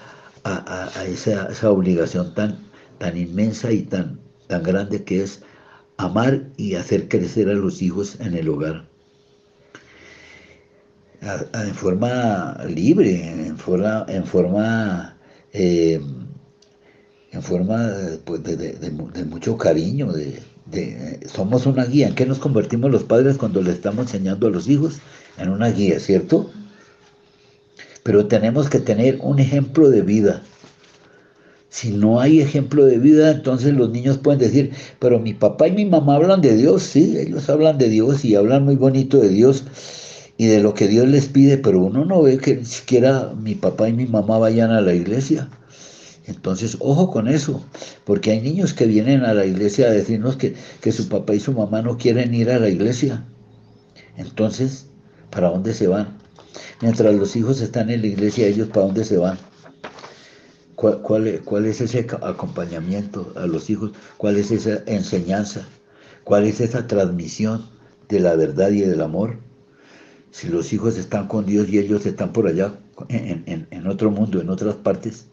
a, 0.44 1.04
esa, 1.06 1.70
obligación 1.70 2.32
tan, 2.34 2.58
tan 2.98 3.16
inmensa 3.16 3.72
y 3.72 3.82
tan, 3.82 4.20
tan 4.46 4.62
grande 4.62 5.02
que 5.02 5.22
es 5.22 5.42
amar 5.96 6.44
y 6.56 6.74
hacer 6.74 7.08
crecer 7.08 7.48
a 7.48 7.54
los 7.54 7.82
hijos 7.82 8.20
en 8.20 8.36
el 8.36 8.48
hogar. 8.48 8.86
En 11.20 11.74
forma 11.74 12.56
libre, 12.68 13.46
en 13.46 13.58
forma, 13.58 14.04
en 14.08 14.24
forma, 14.24 15.16
eh, 15.52 16.00
en 17.32 17.42
forma 17.42 17.92
pues, 18.24 18.42
de, 18.42 19.24
mucho 19.24 19.56
cariño, 19.56 20.12
de, 20.12 20.40
somos 21.26 21.66
una 21.66 21.84
guía. 21.84 22.08
¿En 22.08 22.14
qué 22.14 22.26
nos 22.26 22.38
convertimos 22.38 22.90
los 22.90 23.04
padres 23.04 23.36
cuando 23.36 23.62
le 23.62 23.72
estamos 23.72 24.06
enseñando 24.06 24.46
a 24.46 24.50
los 24.50 24.68
hijos? 24.68 25.00
en 25.38 25.50
una 25.50 25.70
guía, 25.70 26.00
¿cierto? 26.00 26.50
Pero 28.02 28.26
tenemos 28.26 28.68
que 28.68 28.78
tener 28.78 29.18
un 29.20 29.38
ejemplo 29.38 29.90
de 29.90 30.02
vida. 30.02 30.42
Si 31.68 31.90
no 31.90 32.20
hay 32.20 32.40
ejemplo 32.40 32.86
de 32.86 32.98
vida, 32.98 33.32
entonces 33.32 33.74
los 33.74 33.90
niños 33.90 34.18
pueden 34.18 34.40
decir, 34.40 34.72
pero 34.98 35.18
mi 35.18 35.34
papá 35.34 35.68
y 35.68 35.72
mi 35.72 35.84
mamá 35.84 36.14
hablan 36.14 36.40
de 36.40 36.56
Dios, 36.56 36.82
sí, 36.82 37.16
ellos 37.18 37.50
hablan 37.50 37.76
de 37.76 37.90
Dios 37.90 38.24
y 38.24 38.34
hablan 38.34 38.64
muy 38.64 38.76
bonito 38.76 39.18
de 39.18 39.28
Dios 39.28 39.64
y 40.38 40.46
de 40.46 40.60
lo 40.60 40.74
que 40.74 40.88
Dios 40.88 41.08
les 41.08 41.26
pide, 41.26 41.58
pero 41.58 41.80
uno 41.80 42.04
no 42.04 42.22
ve 42.22 42.38
que 42.38 42.56
ni 42.56 42.64
siquiera 42.64 43.32
mi 43.34 43.54
papá 43.54 43.88
y 43.88 43.92
mi 43.92 44.06
mamá 44.06 44.38
vayan 44.38 44.70
a 44.70 44.80
la 44.80 44.94
iglesia. 44.94 45.48
Entonces, 46.26 46.76
ojo 46.80 47.10
con 47.10 47.28
eso, 47.28 47.64
porque 48.04 48.32
hay 48.32 48.40
niños 48.40 48.74
que 48.74 48.86
vienen 48.86 49.24
a 49.24 49.34
la 49.34 49.46
iglesia 49.46 49.86
a 49.86 49.90
decirnos 49.90 50.36
que, 50.36 50.54
que 50.80 50.92
su 50.92 51.08
papá 51.08 51.34
y 51.34 51.40
su 51.40 51.52
mamá 51.52 51.82
no 51.82 51.96
quieren 51.98 52.34
ir 52.34 52.50
a 52.50 52.58
la 52.58 52.68
iglesia. 52.68 53.24
Entonces, 54.16 54.86
¿Para 55.30 55.50
dónde 55.50 55.74
se 55.74 55.86
van? 55.86 56.18
Mientras 56.80 57.14
los 57.14 57.36
hijos 57.36 57.60
están 57.60 57.90
en 57.90 58.00
la 58.00 58.06
iglesia, 58.06 58.46
ellos 58.46 58.68
¿para 58.68 58.86
dónde 58.86 59.04
se 59.04 59.18
van? 59.18 59.38
¿Cuál, 60.74 61.26
es 61.26 61.80
ese 61.80 62.06
acompañamiento 62.22 63.32
a 63.36 63.46
los 63.46 63.70
hijos? 63.70 63.92
¿Cuál 64.16 64.36
es 64.36 64.50
esa 64.50 64.82
enseñanza? 64.86 65.66
¿Cuál 66.24 66.44
es 66.44 66.60
esa 66.60 66.86
transmisión 66.86 67.68
de 68.08 68.20
la 68.20 68.36
verdad 68.36 68.70
y 68.70 68.80
del 68.80 69.00
amor? 69.00 69.38
Si 70.36 70.48
los 70.48 70.70
hijos 70.72 70.98
están 70.98 71.28
con 71.28 71.46
Dios 71.46 71.66
y 71.70 71.78
ellos 71.78 72.04
están 72.04 72.30
por 72.32 72.46
allá, 72.46 72.74
en, 73.08 73.86
otro 73.86 74.10
mundo, 74.10 74.40
en 74.40 74.50
otras 74.50 74.74
partes, 74.74 75.24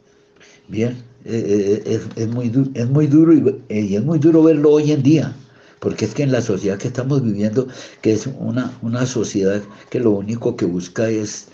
bien, 0.69 1.03
eh, 1.25 1.81
eh, 1.85 2.01
es, 2.15 2.27
muy, 2.29 2.51
es 2.73 2.89
muy 2.89 3.07
duro 3.07 3.33
y 3.33 3.95
es 3.95 4.03
muy 4.03 4.19
duro 4.19 4.43
verlo 4.43 4.71
hoy 4.71 4.91
en 4.93 5.03
día 5.03 5.35
porque 5.83 6.05
es 6.05 6.13
que 6.13 6.23
en 6.23 6.31
la 6.31 6.41
sociedad 6.41 6.77
que 6.77 6.87
estamos 6.87 7.21
viviendo, 7.21 7.67
que 7.99 8.13
es 8.13 8.25
una, 8.25 8.71
una 8.81 9.05
sociedad 9.05 9.61
que 9.89 9.99
lo 9.99 10.11
único 10.11 10.55
que 10.55 10.63
busca 10.63 11.09
es 11.09 11.49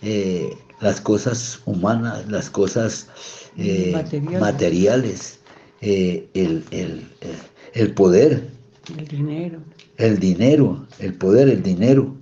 eh, 0.00 0.56
las 0.80 1.00
cosas 1.00 1.60
humanas, 1.64 2.24
las 2.30 2.50
cosas 2.50 3.08
eh, 3.56 3.92
materiales, 4.38 5.40
eh, 5.80 6.28
el, 6.34 7.94
poder. 7.94 8.48
El 8.96 9.08
dinero. 9.08 9.58
El 9.96 10.20
dinero, 10.20 10.86
el 11.00 11.14
poder, 11.14 11.48
el 11.48 11.64
dinero. 11.64 12.14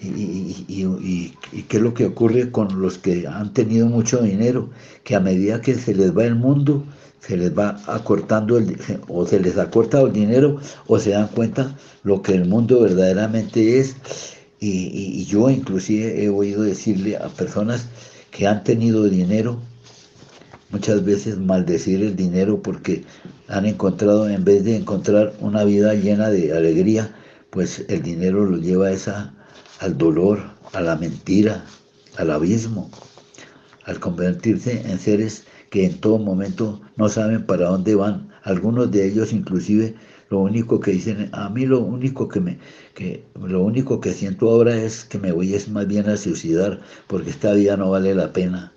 Y, 0.00 0.64
y, 0.68 1.62
qué 1.62 1.76
es 1.76 1.82
lo 1.82 1.92
que 1.92 2.06
ocurre 2.06 2.52
con 2.52 2.80
los 2.80 2.98
que 2.98 3.26
han 3.26 3.52
tenido 3.52 3.88
mucho 3.88 4.22
dinero, 4.22 4.70
que 5.02 5.16
a 5.16 5.20
medida 5.20 5.60
que 5.60 5.74
se 5.74 5.92
les 5.92 6.16
va 6.16 6.24
el 6.24 6.36
mundo, 6.36 6.84
se 7.20 7.36
les 7.36 7.56
va 7.56 7.80
acortando 7.86 8.58
el, 8.58 8.78
o 9.08 9.26
se 9.26 9.40
les 9.40 9.58
ha 9.58 9.70
cortado 9.70 10.06
el 10.06 10.12
dinero 10.12 10.60
o 10.86 10.98
se 10.98 11.10
dan 11.10 11.28
cuenta 11.28 11.76
lo 12.02 12.22
que 12.22 12.32
el 12.32 12.46
mundo 12.46 12.80
verdaderamente 12.80 13.78
es. 13.78 13.96
Y, 14.60 15.24
yo 15.26 15.50
inclusive 15.50 16.24
he 16.24 16.28
oído 16.28 16.62
decirle 16.62 17.16
a 17.16 17.28
personas 17.28 17.86
que 18.30 18.46
han 18.46 18.64
tenido 18.64 19.04
dinero, 19.04 19.58
muchas 20.70 21.04
veces 21.04 21.38
maldecir 21.38 22.02
el 22.02 22.16
dinero 22.16 22.62
porque 22.62 23.04
han 23.48 23.66
encontrado, 23.66 24.28
en 24.28 24.44
vez 24.44 24.64
de 24.64 24.76
encontrar 24.76 25.34
una 25.40 25.64
vida 25.64 25.94
llena 25.94 26.28
de 26.30 26.56
alegría, 26.56 27.14
pues 27.50 27.84
el 27.88 28.02
dinero 28.02 28.44
lo 28.44 28.58
lleva 28.58 28.90
esa, 28.90 29.32
al 29.80 29.96
dolor, 29.96 30.40
a 30.72 30.80
la 30.80 30.96
mentira, 30.96 31.64
al 32.16 32.30
abismo, 32.30 32.90
al 33.84 34.00
convertirse 34.00 34.82
en 34.90 34.98
seres 34.98 35.44
que 35.70 35.84
en 35.84 36.00
todo 36.00 36.18
momento 36.18 36.80
no 36.96 37.08
saben 37.08 37.44
para 37.44 37.68
dónde 37.68 37.94
van. 37.94 38.28
Algunos 38.42 38.90
de 38.90 39.06
ellos 39.06 39.32
inclusive 39.32 39.94
lo 40.30 40.40
único 40.40 40.80
que 40.80 40.92
dicen, 40.92 41.30
a 41.32 41.48
mí 41.48 41.64
lo 41.64 41.80
único 41.80 42.28
que 42.28 42.40
me, 42.40 42.58
que 42.94 43.24
lo 43.40 43.62
único 43.62 44.00
que 44.00 44.12
siento 44.12 44.50
ahora 44.50 44.76
es 44.76 45.04
que 45.04 45.18
me 45.18 45.32
voy 45.32 45.54
es 45.54 45.68
más 45.70 45.86
bien 45.86 46.08
a 46.08 46.16
suicidar, 46.16 46.80
porque 47.06 47.30
esta 47.30 47.54
vida 47.54 47.76
no 47.76 47.90
vale 47.90 48.14
la 48.14 48.32
pena. 48.32 48.72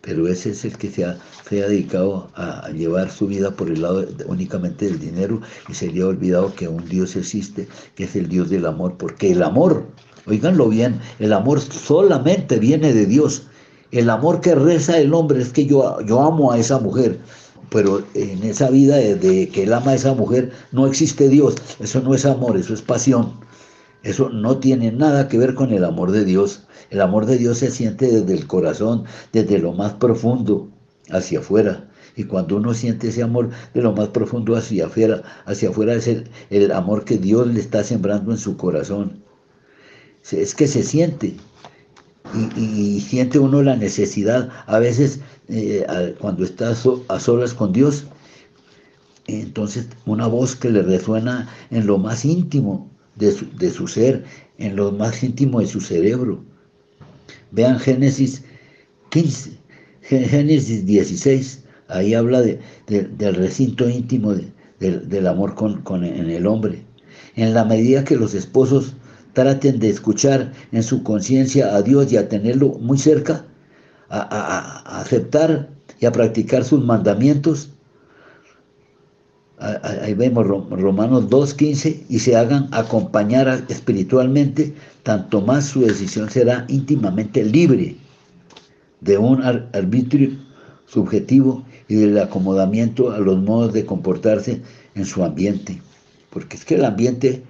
Pero 0.00 0.28
ese 0.28 0.50
es 0.50 0.64
el 0.64 0.76
que 0.78 0.90
se 0.90 1.04
ha, 1.04 1.18
se 1.48 1.62
ha 1.62 1.68
dedicado 1.68 2.30
a, 2.34 2.70
llevar 2.70 3.10
su 3.10 3.26
vida 3.26 3.52
por 3.52 3.68
el 3.68 3.82
lado 3.82 4.06
únicamente 4.26 4.86
del 4.86 4.98
dinero 4.98 5.40
y 5.68 5.74
se 5.74 5.90
le 5.90 6.02
ha 6.02 6.06
olvidado 6.06 6.54
que 6.54 6.68
un 6.68 6.88
Dios 6.88 7.16
existe, 7.16 7.68
que 7.94 8.04
es 8.04 8.16
el 8.16 8.28
Dios 8.28 8.50
del 8.50 8.66
amor, 8.66 8.96
porque 8.98 9.32
el 9.32 9.42
amor, 9.42 9.86
oiganlo 10.26 10.68
bien, 10.68 11.00
el 11.18 11.32
amor 11.32 11.60
solamente 11.60 12.58
viene 12.58 12.92
de 12.92 13.06
Dios 13.06 13.46
el 13.92 14.10
amor 14.10 14.40
que 14.40 14.54
reza 14.54 14.98
el 14.98 15.14
hombre 15.14 15.40
es 15.40 15.52
que 15.52 15.64
yo, 15.64 16.00
yo 16.00 16.20
amo 16.20 16.52
a 16.52 16.58
esa 16.58 16.78
mujer. 16.78 17.18
pero 17.70 18.02
en 18.14 18.44
esa 18.44 18.70
vida 18.70 18.96
de, 18.96 19.48
que 19.48 19.64
él 19.64 19.72
ama 19.72 19.92
a 19.92 19.94
esa 19.94 20.14
mujer 20.14 20.52
no 20.72 20.86
existe 20.86 21.28
Dios. 21.28 21.56
Eso 21.80 22.00
no 22.00 22.14
es 22.14 22.24
amor, 22.26 22.56
eso 22.56 22.74
es 22.74 22.82
pasión. 22.82 23.32
Eso 24.02 24.28
no 24.30 24.58
tiene 24.58 24.92
nada 24.92 25.28
que 25.28 25.38
ver 25.38 25.54
con 25.54 25.72
el 25.72 25.84
amor 25.84 26.12
de 26.12 26.24
Dios. 26.24 26.62
El 26.90 27.00
amor 27.00 27.26
de 27.26 27.38
Dios 27.38 27.58
se 27.58 27.70
siente 27.70 28.06
desde 28.06 28.34
el 28.34 28.46
corazón, 28.46 29.04
desde 29.32 29.58
lo 29.58 29.72
más 29.72 29.94
profundo 29.94 30.68
hacia 31.10 31.40
afuera. 31.40 31.88
Y 32.16 32.24
cuando 32.24 32.56
uno 32.56 32.74
siente 32.74 33.08
ese 33.08 33.22
amor 33.22 33.50
de 33.74 33.82
lo 33.82 33.92
más 33.92 34.08
profundo 34.08 34.56
hacia 34.56 34.86
afuera, 34.86 35.22
hacia 35.46 35.70
afuera 35.70 35.94
es 35.94 36.06
el, 36.06 36.28
el 36.50 36.70
amor 36.72 37.04
que 37.04 37.18
Dios 37.18 37.46
le 37.46 37.60
está 37.60 37.82
sembrando 37.84 38.30
en 38.32 38.38
su 38.38 38.56
corazón. 38.56 39.25
Es 40.32 40.54
que 40.54 40.66
se 40.66 40.82
siente. 40.82 41.36
Y, 42.56 43.00
siente 43.00 43.38
uno 43.38 43.62
la 43.62 43.76
necesidad, 43.76 44.50
a 44.66 44.78
veces 44.80 45.20
eh, 45.48 45.86
cuando 46.18 46.44
está 46.44 46.74
a 47.08 47.20
solas 47.20 47.54
con 47.54 47.72
Dios, 47.72 48.04
entonces 49.28 49.88
una 50.06 50.26
voz 50.26 50.56
que 50.56 50.70
le 50.70 50.82
resuena 50.82 51.48
en 51.70 51.86
lo 51.86 51.98
más 51.98 52.24
íntimo 52.24 52.90
de 53.14 53.32
su, 53.32 53.46
de 53.56 53.70
su 53.70 53.86
ser, 53.86 54.24
en 54.58 54.76
lo 54.76 54.92
más 54.92 55.22
íntimo 55.22 55.60
de 55.60 55.66
su 55.66 55.80
cerebro. 55.80 56.42
Vean 57.52 57.78
Génesis 57.78 58.42
15, 59.10 59.52
Génesis 60.02 60.84
16, 60.84 61.64
ahí 61.88 62.14
habla 62.14 62.42
de, 62.42 62.60
del 62.86 63.34
recinto 63.34 63.88
íntimo 63.88 64.34
del 64.80 65.26
amor 65.26 65.54
con, 65.54 66.04
en 66.04 66.30
el 66.30 66.46
hombre. 66.46 66.82
En 67.34 67.54
la 67.54 67.64
medida 67.64 68.04
que 68.04 68.16
los 68.16 68.34
esposos 68.34 68.94
traten 69.36 69.78
de 69.78 69.90
escuchar 69.90 70.50
en 70.72 70.82
su 70.82 71.02
conciencia 71.02 71.76
a 71.76 71.82
Dios 71.82 72.10
y 72.10 72.16
a 72.16 72.26
tenerlo 72.26 72.68
muy 72.80 72.96
cerca, 72.96 73.44
a, 74.08 74.98
aceptar 74.98 75.68
y 76.00 76.06
a 76.06 76.12
practicar 76.12 76.64
sus 76.64 76.82
mandamientos, 76.82 77.68
ahí 79.58 80.14
vemos 80.14 80.46
Romanos 80.46 81.28
2.15, 81.28 82.04
y 82.08 82.18
se 82.18 82.34
hagan 82.34 82.68
acompañar 82.72 83.62
espiritualmente, 83.68 84.74
tanto 85.02 85.42
más 85.42 85.66
su 85.66 85.82
decisión 85.82 86.30
será 86.30 86.64
íntimamente 86.68 87.44
libre 87.44 87.96
de 89.02 89.18
un 89.18 89.42
arbitrio 89.42 90.30
subjetivo 90.86 91.62
y 91.88 91.96
del 91.96 92.18
acomodamiento 92.18 93.10
a 93.10 93.18
los 93.18 93.36
modos 93.36 93.74
de 93.74 93.84
comportarse 93.84 94.62
en 94.94 95.04
su 95.04 95.22
ambiente. 95.22 95.82
Porque 96.30 96.56
es 96.56 96.64
que 96.64 96.76
el 96.76 96.86
ambiente, 96.86 97.42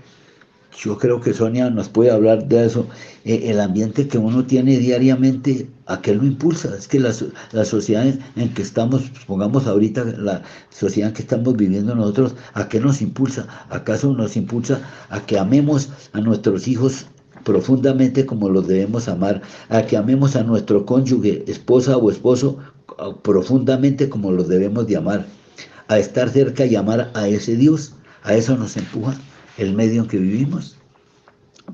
yo 0.77 0.99
creo 0.99 1.21
que 1.21 1.33
Sonia 1.33 1.71
nos 1.71 1.89
puede 1.89 2.11
hablar 2.11 2.47
de 2.49 2.67
eso, 2.67 2.87
eh, 3.25 3.43
el 3.45 3.61
ambiente 3.61 4.07
que 4.09 4.19
uno 4.19 4.45
tiene 4.45 4.79
diariamente, 4.79 5.69
¿a 5.87 6.01
qué 6.01 6.15
lo 6.15 6.25
impulsa? 6.25 6.75
Es 6.77 6.87
que 6.87 7.01
la, 7.01 7.13
la 7.53 7.65
sociedad 7.65 8.07
en 8.37 8.55
que 8.55 8.63
estamos, 8.63 9.11
pongamos 9.27 9.67
ahorita 9.67 10.05
la 10.05 10.43
sociedad 10.71 11.11
en 11.11 11.15
que 11.15 11.23
estamos 11.23 11.57
viviendo 11.57 11.95
nosotros, 11.95 12.35
¿a 12.55 12.69
qué 12.69 12.81
nos 12.81 13.01
impulsa? 13.01 13.47
¿Acaso 13.71 14.13
nos 14.13 14.37
impulsa 14.37 14.81
a 15.09 15.25
que 15.25 15.39
amemos 15.39 15.91
a 16.13 16.21
nuestros 16.21 16.69
hijos 16.69 17.07
profundamente 17.45 18.27
como 18.27 18.49
los 18.49 18.67
debemos 18.67 19.09
amar, 19.09 19.41
a 19.69 19.83
que 19.83 19.97
amemos 19.97 20.37
a 20.37 20.43
nuestro 20.43 20.85
cónyuge, 20.85 21.45
esposa 21.47 21.97
o 21.97 22.11
esposo 22.11 22.59
profundamente 23.23 24.09
como 24.09 24.33
los 24.33 24.49
debemos 24.49 24.87
de 24.89 24.97
amar, 24.97 25.27
a 25.89 25.99
estar 25.99 26.29
cerca 26.29 26.67
y 26.67 26.75
amar 26.75 27.11
a 27.15 27.29
ese 27.29 27.57
Dios. 27.57 27.95
A 28.25 28.35
eso 28.35 28.57
nos 28.57 28.77
empuja 28.77 29.17
el 29.59 29.75
medio 29.75 30.03
en 30.03 30.09
que 30.09 30.19
vivimos. 30.19 30.77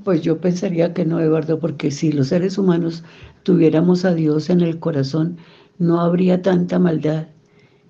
Pues 0.03 0.21
yo 0.21 0.39
pensaría 0.39 0.93
que 0.93 1.05
no, 1.05 1.19
Eduardo, 1.19 1.59
porque 1.59 1.91
si 1.91 2.11
los 2.11 2.27
seres 2.27 2.57
humanos 2.57 3.03
tuviéramos 3.43 4.05
a 4.05 4.13
Dios 4.13 4.49
en 4.49 4.61
el 4.61 4.79
corazón, 4.79 5.37
no 5.77 6.01
habría 6.01 6.41
tanta 6.41 6.79
maldad, 6.79 7.27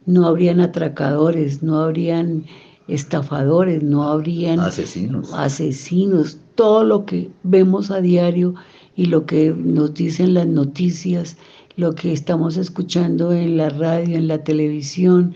no 0.06 0.28
habrían 0.28 0.60
atracadores, 0.60 1.64
no 1.64 1.80
habrían 1.80 2.46
estafadores, 2.88 3.82
no 3.84 4.04
habrían 4.04 4.60
asesinos. 4.60 5.34
asesinos, 5.34 6.38
todo 6.56 6.84
lo 6.84 7.06
que 7.06 7.32
vemos 7.44 7.90
a 7.90 8.02
diario 8.02 8.54
y 8.96 9.06
lo 9.06 9.26
que 9.26 9.54
nos 9.56 9.94
dicen 9.94 10.34
las 10.34 10.48
noticias, 10.48 11.38
lo 11.78 11.96
que 11.96 12.14
estamos 12.14 12.58
escuchando 12.58 13.32
en 13.32 13.58
la 13.58 13.70
radio, 13.70 14.18
en 14.18 14.28
la 14.28 14.44
televisión, 14.44 15.34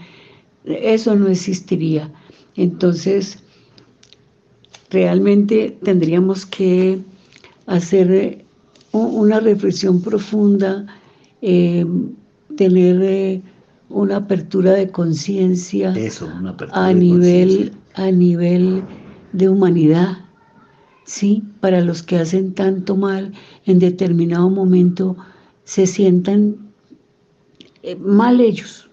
eso 0.65 1.15
no 1.15 1.27
existiría. 1.27 2.11
Entonces, 2.55 3.43
realmente 4.89 5.77
tendríamos 5.83 6.45
que 6.45 6.99
hacer 7.65 8.11
eh, 8.11 8.45
una 8.91 9.39
reflexión 9.39 10.01
profunda, 10.01 10.85
eh, 11.41 11.85
tener 12.55 13.01
eh, 13.01 13.41
una 13.89 14.17
apertura 14.17 14.71
de 14.73 14.89
conciencia 14.89 15.93
a 16.71 16.93
nivel 16.93 17.71
a 17.93 18.11
nivel 18.11 18.83
de 19.33 19.49
humanidad 19.49 20.17
¿sí? 21.07 21.41
Para 21.61 21.81
los 21.81 22.03
que 22.03 22.17
hacen 22.17 22.53
tanto 22.53 22.95
mal, 22.95 23.33
en 23.65 23.79
determinado 23.79 24.49
momento 24.49 25.17
se 25.63 25.87
sientan 25.87 26.55
eh, 27.81 27.95
mal 27.95 28.39
ellos, 28.39 28.89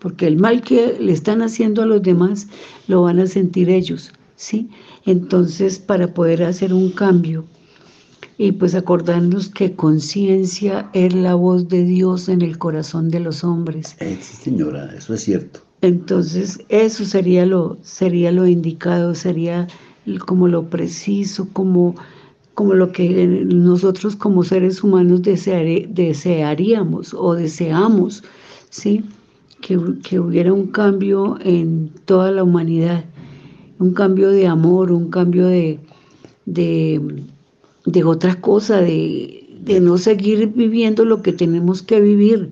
porque 0.00 0.26
el 0.26 0.38
mal 0.38 0.62
que 0.62 0.96
le 0.98 1.12
están 1.12 1.42
haciendo 1.42 1.82
a 1.82 1.86
los 1.86 2.02
demás 2.02 2.48
lo 2.88 3.02
van 3.02 3.20
a 3.20 3.26
sentir 3.26 3.68
ellos, 3.68 4.10
¿sí? 4.36 4.68
Entonces, 5.06 5.78
para 5.78 6.12
poder 6.12 6.42
hacer 6.42 6.72
un 6.72 6.90
cambio 6.90 7.44
y 8.36 8.52
pues 8.52 8.74
acordarnos 8.74 9.48
que 9.48 9.74
conciencia 9.74 10.88
es 10.92 11.14
la 11.14 11.34
voz 11.34 11.68
de 11.68 11.84
Dios 11.84 12.28
en 12.28 12.42
el 12.42 12.58
corazón 12.58 13.10
de 13.10 13.20
los 13.20 13.44
hombres. 13.44 13.96
Eh, 14.00 14.18
sí, 14.20 14.36
señora, 14.36 14.92
eso 14.96 15.14
es 15.14 15.22
cierto. 15.22 15.60
Entonces, 15.82 16.58
eso 16.70 17.04
sería 17.04 17.44
lo, 17.46 17.76
sería 17.82 18.32
lo 18.32 18.46
indicado, 18.46 19.14
sería 19.14 19.68
como 20.26 20.48
lo 20.48 20.68
preciso, 20.68 21.48
como, 21.52 21.94
como 22.54 22.74
lo 22.74 22.90
que 22.92 23.26
nosotros 23.46 24.16
como 24.16 24.44
seres 24.44 24.82
humanos 24.82 25.22
desearíamos 25.22 27.14
o 27.14 27.34
deseamos, 27.34 28.24
¿sí? 28.70 29.04
Que, 29.60 29.76
hubiera 30.18 30.52
un 30.52 30.66
cambio 30.68 31.38
en 31.40 31.90
toda 32.04 32.30
la 32.30 32.44
humanidad, 32.44 33.04
un 33.78 33.92
cambio 33.94 34.30
de 34.30 34.46
amor, 34.46 34.92
un 34.92 35.10
cambio 35.10 35.46
de, 35.46 35.78
de, 36.46 37.00
de 37.86 38.04
otra 38.04 38.40
cosa, 38.40 38.80
de, 38.80 39.44
de 39.60 39.80
no 39.80 39.98
seguir 39.98 40.48
viviendo 40.48 41.04
lo 41.04 41.22
que 41.22 41.32
tenemos 41.32 41.82
que 41.82 42.00
vivir. 42.00 42.50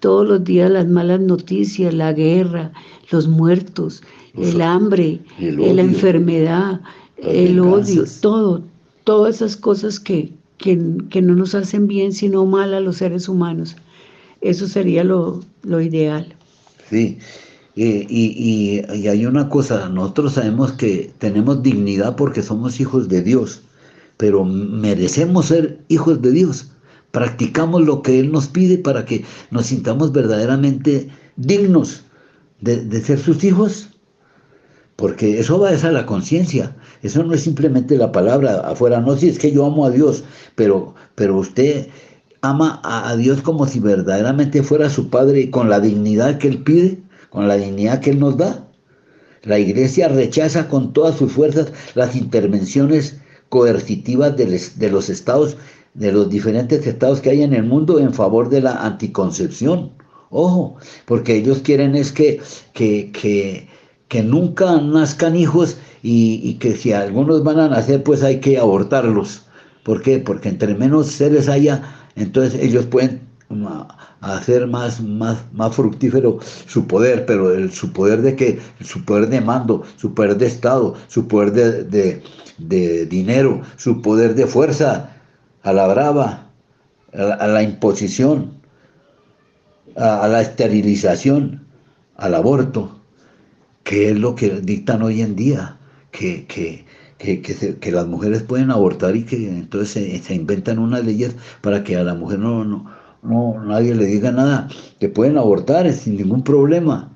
Todos 0.00 0.26
los 0.26 0.44
días 0.44 0.70
las 0.70 0.88
malas 0.88 1.20
noticias, 1.20 1.94
la 1.94 2.12
guerra, 2.12 2.72
los 3.10 3.28
muertos, 3.28 4.02
el 4.36 4.60
hambre, 4.60 5.20
la 5.38 5.82
enfermedad, 5.82 6.80
el 7.18 7.60
odio, 7.60 8.04
todo, 8.20 8.62
todas 9.04 9.36
esas 9.36 9.56
cosas 9.56 10.00
que, 10.00 10.32
que, 10.58 10.76
no 10.76 11.34
nos 11.34 11.54
hacen 11.54 11.86
bien, 11.86 12.12
sino 12.12 12.44
mal 12.46 12.74
a 12.74 12.80
los 12.80 12.96
seres 12.96 13.28
humanos. 13.28 13.76
Eso 14.40 14.66
sería 14.66 15.04
lo, 15.04 15.40
ideal. 15.64 16.34
Sí, 16.88 17.18
y, 17.74 18.06
y, 18.10 19.08
hay 19.08 19.26
una 19.26 19.48
cosa, 19.48 19.88
nosotros 19.88 20.34
sabemos 20.34 20.72
que 20.72 21.12
tenemos 21.18 21.62
dignidad 21.62 22.16
porque 22.16 22.42
somos 22.42 22.80
hijos 22.80 23.08
de 23.08 23.22
Dios, 23.22 23.62
pero 24.16 24.44
merecemos 24.44 25.46
ser 25.46 25.80
hijos 25.88 26.20
de 26.20 26.32
Dios. 26.32 26.70
Practicamos 27.12 27.82
lo 27.82 28.02
que 28.02 28.20
Él 28.20 28.32
nos 28.32 28.48
pide 28.48 28.78
para 28.78 29.04
que 29.04 29.24
nos 29.50 29.66
sintamos 29.66 30.12
verdaderamente 30.12 31.08
dignos 31.36 32.04
de, 32.60 32.84
de 32.84 33.00
ser 33.00 33.18
sus 33.18 33.42
hijos 33.44 33.92
porque 35.02 35.40
eso 35.40 35.58
va 35.58 35.70
a 35.70 35.90
la 35.90 36.06
conciencia, 36.06 36.76
eso 37.02 37.24
no 37.24 37.34
es 37.34 37.42
simplemente 37.42 37.96
la 37.96 38.12
palabra 38.12 38.60
afuera, 38.60 39.00
no 39.00 39.16
si 39.16 39.28
es 39.28 39.38
que 39.38 39.50
yo 39.50 39.66
amo 39.66 39.84
a 39.84 39.90
Dios, 39.90 40.22
pero, 40.54 40.94
pero 41.16 41.38
usted 41.38 41.88
ama 42.40 42.80
a, 42.84 43.16
Dios 43.16 43.42
como 43.42 43.66
si 43.66 43.80
verdaderamente 43.80 44.62
fuera 44.62 44.88
su 44.88 45.08
Padre 45.10 45.50
con 45.50 45.68
la 45.68 45.80
dignidad 45.80 46.38
que 46.38 46.46
Él 46.46 46.62
pide, 46.62 47.01
con 47.32 47.48
la 47.48 47.56
dignidad 47.56 48.00
que 48.00 48.10
Él 48.10 48.20
nos 48.20 48.36
da. 48.36 48.68
La 49.42 49.58
iglesia 49.58 50.06
rechaza 50.06 50.68
con 50.68 50.92
todas 50.92 51.16
sus 51.16 51.32
fuerzas 51.32 51.72
las 51.94 52.14
intervenciones 52.14 53.16
coercitivas 53.48 54.36
de, 54.36 54.90
los 54.90 55.10
estados, 55.10 55.56
de 55.94 56.12
los 56.12 56.30
diferentes 56.30 56.86
estados 56.86 57.20
que 57.20 57.30
hay 57.30 57.42
en 57.42 57.52
el 57.52 57.64
mundo 57.64 57.98
en 57.98 58.14
favor 58.14 58.48
de 58.48 58.60
la 58.60 58.84
anticoncepción. 58.84 59.90
Ojo, 60.30 60.76
porque 61.06 61.34
ellos 61.34 61.58
quieren 61.62 61.96
es 61.96 62.12
que, 62.12 62.40
que, 62.72 63.10
que 63.12 63.68
que 64.12 64.22
nunca 64.22 64.78
nazcan 64.78 65.34
hijos 65.34 65.78
y, 66.02 66.52
que 66.60 66.76
si 66.76 66.92
algunos 66.92 67.42
van 67.44 67.58
a 67.58 67.68
nacer, 67.70 68.02
pues 68.02 68.22
hay 68.22 68.40
que 68.40 68.58
abortarlos. 68.58 69.46
¿Por 69.84 70.02
qué? 70.02 70.18
Porque 70.18 70.50
entre 70.50 70.74
menos 70.74 71.06
seres 71.06 71.48
haya, 71.48 71.82
entonces 72.14 72.60
ellos 72.60 72.84
pueden 72.84 73.22
um, 73.52 73.86
hacer 74.20 74.66
más, 74.66 75.00
más, 75.00 75.38
más 75.52 75.74
fructífero 75.74 76.38
su 76.66 76.86
poder, 76.86 77.26
pero 77.26 77.52
el, 77.52 77.72
su 77.72 77.92
poder 77.92 78.22
de 78.22 78.36
qué? 78.36 78.60
Su 78.80 79.04
poder 79.04 79.28
de 79.28 79.40
mando, 79.40 79.84
su 79.96 80.14
poder 80.14 80.36
de 80.36 80.46
Estado, 80.46 80.94
su 81.08 81.28
poder 81.28 81.52
de, 81.52 82.22
dinero, 83.06 83.62
su 83.76 84.00
poder 84.02 84.34
de 84.34 84.46
fuerza, 84.46 85.10
a 85.62 85.72
la 85.72 85.86
brava, 85.86 86.46
a 87.12 87.46
la, 87.46 87.62
imposición, 87.62 88.52
a 89.96 90.26
la 90.28 90.42
esterilización 90.42 91.64
al 92.16 92.34
aborto, 92.34 93.00
que 93.84 94.10
es 94.10 94.18
lo 94.18 94.34
que 94.34 94.60
dictan 94.60 95.02
hoy 95.02 95.22
en 95.22 95.36
día, 95.36 95.76
que, 96.10 96.46
que, 96.46 96.84
que, 97.18 97.92
las 97.92 98.06
mujeres 98.06 98.42
pueden 98.42 98.70
abortar 98.70 99.16
y 99.16 99.24
que 99.24 99.48
entonces 99.48 100.22
se, 100.24 100.34
inventan 100.34 100.78
unas 100.78 101.04
leyes 101.04 101.34
para 101.60 101.84
que 101.84 101.96
a 101.96 102.04
la 102.04 102.14
mujer 102.14 102.38
no, 102.38 102.90
no, 103.22 103.62
nadie 103.64 103.94
le 103.94 104.06
diga 104.06 104.32
nada, 104.32 104.68
que 104.98 105.08
pueden 105.08 105.38
abortar 105.38 105.90
sin 105.92 106.16
ningún 106.16 106.42
problema. 106.42 107.08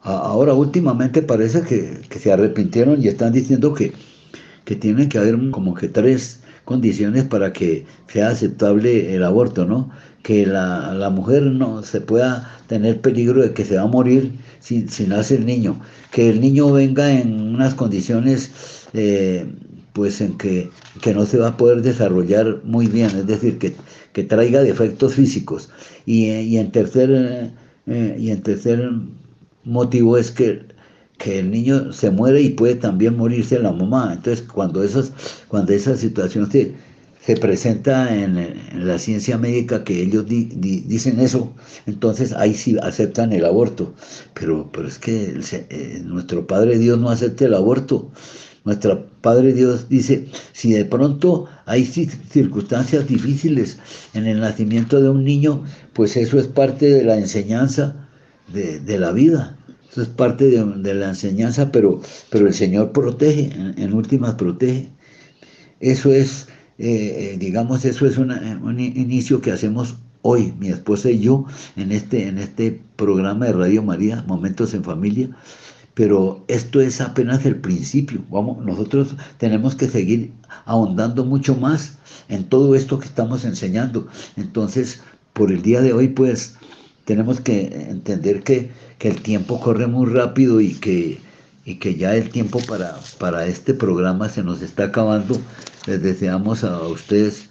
Ahora 0.00 0.54
últimamente 0.54 1.20
parece 1.20 1.62
que, 1.62 2.18
se 2.18 2.32
arrepintieron 2.32 3.02
y 3.02 3.08
están 3.08 3.32
diciendo 3.32 3.74
que, 3.74 3.92
que 4.64 4.76
tienen 4.76 5.08
que 5.08 5.18
haber 5.18 5.50
como 5.50 5.74
que 5.74 5.88
tres 5.88 6.40
condiciones 6.64 7.24
para 7.24 7.52
que 7.52 7.86
sea 8.06 8.28
aceptable 8.28 9.14
el 9.14 9.24
aborto, 9.24 9.64
¿no? 9.64 9.90
Que 10.22 10.46
la, 10.46 11.10
mujer 11.10 11.42
no 11.42 11.82
se 11.82 12.00
pueda 12.00 12.52
tener 12.68 13.00
peligro 13.00 13.42
de 13.42 13.52
que 13.52 13.64
se 13.64 13.76
va 13.76 13.82
a 13.82 13.86
morir 13.86 14.32
si, 14.60 14.84
nace 15.06 15.36
el 15.36 15.46
niño, 15.46 15.80
que 16.12 16.28
el 16.28 16.40
niño 16.40 16.72
venga 16.72 17.10
en 17.10 17.54
unas 17.54 17.74
condiciones 17.74 18.50
eh, 18.92 19.46
pues 19.92 20.20
en 20.20 20.36
que, 20.36 20.70
no 21.14 21.24
se 21.24 21.38
va 21.38 21.48
a 21.48 21.56
poder 21.56 21.80
desarrollar 21.80 22.60
muy 22.64 22.86
bien, 22.86 23.06
es 23.06 23.26
decir, 23.26 23.58
que, 23.58 23.74
que 24.16 24.24
traiga 24.24 24.62
defectos 24.62 25.14
físicos. 25.14 25.68
Y, 26.06 26.56
en 26.56 26.72
tercer, 26.72 27.52
eh, 27.86 28.16
y 28.18 28.30
en 28.30 28.42
tercer 28.42 28.90
motivo 29.64 30.16
es 30.16 30.30
que 30.30 30.64
que 31.18 31.38
el 31.40 31.50
niño 31.50 31.92
se 31.92 32.10
muere 32.10 32.40
y 32.40 32.50
puede 32.50 32.76
también 32.76 33.16
morirse 33.16 33.58
la 33.58 33.72
mamá. 33.72 34.12
Entonces, 34.14 34.46
cuando, 34.46 34.82
esos, 34.82 35.12
cuando 35.48 35.72
esa 35.74 35.96
situación 35.96 36.50
se, 36.50 36.74
se 37.20 37.36
presenta 37.36 38.14
en, 38.14 38.86
la 38.86 38.98
ciencia 38.98 39.36
médica, 39.36 39.84
que 39.84 40.02
ellos 40.02 40.24
dicen 40.26 41.20
eso, 41.20 41.54
entonces 41.86 42.32
ahí 42.32 42.54
sí 42.54 42.76
aceptan 42.82 43.32
el 43.34 43.44
aborto. 43.44 43.94
Pero, 44.34 44.70
pero 44.72 44.88
es 44.88 44.98
que 44.98 45.40
eh, 45.52 46.02
nuestro 46.04 46.46
Padre 46.46 46.78
Dios 46.78 46.98
no 46.98 47.10
acepta 47.10 47.44
el 47.44 47.54
aborto. 47.54 48.10
Nuestro 48.64 49.06
Padre 49.26 49.52
Dios 49.52 49.88
dice, 49.88 50.28
si 50.52 50.72
de 50.72 50.84
pronto 50.84 51.46
hay 51.64 51.84
circunstancias 51.84 53.08
difíciles 53.08 53.76
en 54.14 54.24
el 54.24 54.38
nacimiento 54.38 55.00
de 55.00 55.08
un 55.08 55.24
niño, 55.24 55.64
pues 55.94 56.16
eso 56.16 56.38
es 56.38 56.46
parte 56.46 56.88
de 56.88 57.02
la 57.02 57.18
enseñanza 57.18 58.08
de, 58.52 58.98
la 59.00 59.10
vida 59.10 59.58
es 59.96 60.06
parte 60.06 60.44
de, 60.44 60.94
la 60.94 61.08
enseñanza, 61.08 61.72
pero, 61.72 62.00
pero 62.30 62.46
el 62.46 62.54
Señor 62.54 62.92
protege, 62.92 63.50
en, 63.52 63.94
últimas 63.94 64.36
protege. 64.36 64.90
Eso 65.80 66.12
es, 66.12 66.46
eh, 66.78 67.32
eh, 67.32 67.36
digamos, 67.36 67.84
eso 67.84 68.06
es 68.06 68.18
un 68.18 68.78
inicio 68.78 69.40
que 69.40 69.50
hacemos 69.50 69.96
hoy, 70.22 70.54
mi 70.60 70.68
esposa 70.68 71.10
y 71.10 71.18
yo, 71.18 71.46
en 71.74 71.90
este, 71.90 72.28
en 72.28 72.38
este 72.38 72.80
programa 72.94 73.46
de 73.46 73.54
Radio 73.54 73.82
María, 73.82 74.22
Momentos 74.28 74.72
en 74.72 74.84
Familia. 74.84 75.30
Pero 75.96 76.44
esto 76.46 76.80
es 76.80 77.00
apenas 77.00 77.44
el 77.44 77.56
principio. 77.56 78.22
Vamos, 78.30 78.64
nosotros 78.64 79.16
tenemos 79.38 79.74
que 79.74 79.88
seguir 79.88 80.32
ahondando 80.66 81.24
mucho 81.24 81.56
más 81.56 81.98
en 82.28 82.44
todo 82.44 82.76
esto 82.76 83.00
que 83.00 83.06
estamos 83.06 83.44
enseñando. 83.44 84.06
Entonces, 84.36 85.00
por 85.32 85.50
el 85.50 85.62
día 85.62 85.80
de 85.80 85.92
hoy, 85.92 86.08
pues, 86.08 86.54
tenemos 87.04 87.40
que 87.40 87.88
entender 87.90 88.44
que 88.44 88.70
que 88.98 89.08
el 89.08 89.22
tiempo 89.22 89.60
corre 89.60 89.86
muy 89.86 90.10
rápido 90.10 90.60
y 90.60 90.74
que, 90.74 91.18
y 91.64 91.76
que 91.76 91.96
ya 91.96 92.14
el 92.14 92.30
tiempo 92.30 92.60
para, 92.66 92.96
para 93.18 93.46
este 93.46 93.74
programa 93.74 94.28
se 94.28 94.42
nos 94.42 94.62
está 94.62 94.84
acabando. 94.84 95.40
Les 95.86 96.02
deseamos 96.02 96.64
a 96.64 96.80
ustedes 96.82 97.48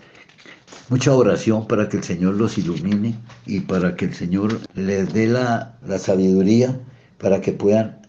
mucha 0.90 1.14
oración 1.14 1.68
para 1.68 1.90
que 1.90 1.98
el 1.98 2.04
Señor 2.04 2.36
los 2.36 2.58
ilumine 2.58 3.16
y 3.46 3.62
para 3.62 3.96
que 3.96 4.06
el 4.06 4.14
Señor 4.14 4.60
les 4.74 5.14
dé 5.14 5.28
la, 5.28 5.78
la 5.86 6.00
sabiduría 6.00 6.80
para 7.18 7.42
que 7.42 7.54
puedan 7.54 8.05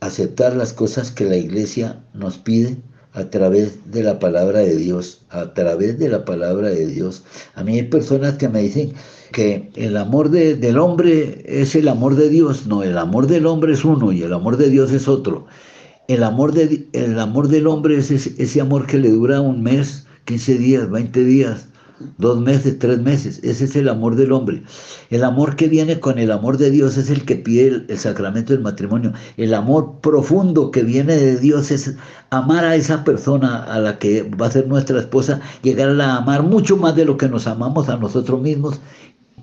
aceptar 0.00 0.56
las 0.56 0.72
cosas 0.72 1.10
que 1.10 1.24
la 1.24 1.36
iglesia 1.36 2.02
nos 2.14 2.38
pide 2.38 2.76
a 3.12 3.28
través 3.28 3.90
de 3.90 4.02
la 4.02 4.18
palabra 4.18 4.60
de 4.60 4.76
Dios, 4.76 5.22
a 5.30 5.52
través 5.52 5.98
de 5.98 6.08
la 6.08 6.24
palabra 6.24 6.68
de 6.68 6.86
Dios. 6.86 7.22
A 7.54 7.64
mí 7.64 7.76
hay 7.76 7.82
personas 7.84 8.34
que 8.34 8.48
me 8.48 8.62
dicen, 8.62 8.94
que 9.32 9.70
el 9.76 9.96
amor 9.96 10.30
del 10.30 10.78
hombre 10.78 11.42
es 11.46 11.74
el 11.74 11.88
amor 11.88 12.16
de 12.16 12.28
Dios. 12.28 12.66
No, 12.66 12.82
el 12.82 12.98
amor 12.98 13.26
del 13.26 13.46
hombre 13.46 13.72
es 13.72 13.84
uno 13.84 14.12
y 14.12 14.22
el 14.22 14.32
amor 14.32 14.56
de 14.56 14.70
Dios 14.70 14.92
es 14.92 15.08
otro. 15.08 15.46
El 16.08 16.24
amor, 16.24 16.52
de, 16.52 16.88
el 16.92 17.18
amor 17.18 17.48
del 17.48 17.66
hombre 17.66 17.96
es 17.96 18.10
ese, 18.10 18.60
amor 18.60 18.86
que 18.86 18.98
le 18.98 19.10
dura 19.10 19.40
un 19.40 19.62
mes, 19.62 20.06
15 20.24 20.58
días, 20.58 20.90
20 20.90 21.24
días, 21.24 21.68
dos 22.18 22.40
meses, 22.40 22.78
tres 22.78 22.98
meses. 23.00 23.40
Ese 23.42 23.64
es 23.64 23.76
el 23.76 23.88
amor 23.88 24.16
del 24.16 24.32
hombre. 24.32 24.62
El 25.10 25.24
amor 25.24 25.56
que 25.56 25.68
viene 25.68 26.00
con 26.00 26.18
el 26.18 26.30
amor 26.32 26.56
de 26.56 26.70
Dios 26.70 26.96
es 26.96 27.10
el 27.10 27.24
que 27.24 27.36
pide 27.36 27.84
el, 27.88 27.98
sacramento 27.98 28.52
del 28.52 28.62
matrimonio. 28.62 29.12
El 29.36 29.54
amor 29.54 30.00
profundo 30.00 30.70
que 30.70 30.82
viene 30.82 31.16
de 31.16 31.38
Dios 31.38 31.70
es 31.70 31.94
amar 32.30 32.64
a 32.64 32.76
esa 32.76 33.04
persona 33.04 33.62
a 33.64 33.78
la 33.80 33.98
que 33.98 34.22
va 34.22 34.46
a 34.46 34.50
ser 34.50 34.66
nuestra 34.66 34.98
esposa, 35.00 35.40
llegar 35.62 36.00
a 36.00 36.16
amar 36.16 36.42
mucho 36.42 36.76
más 36.76 36.96
de 36.96 37.04
lo 37.04 37.16
que 37.16 37.28
nos 37.28 37.46
amamos 37.46 37.88
a 37.88 37.96
nosotros 37.96 38.40
mismos 38.40 38.80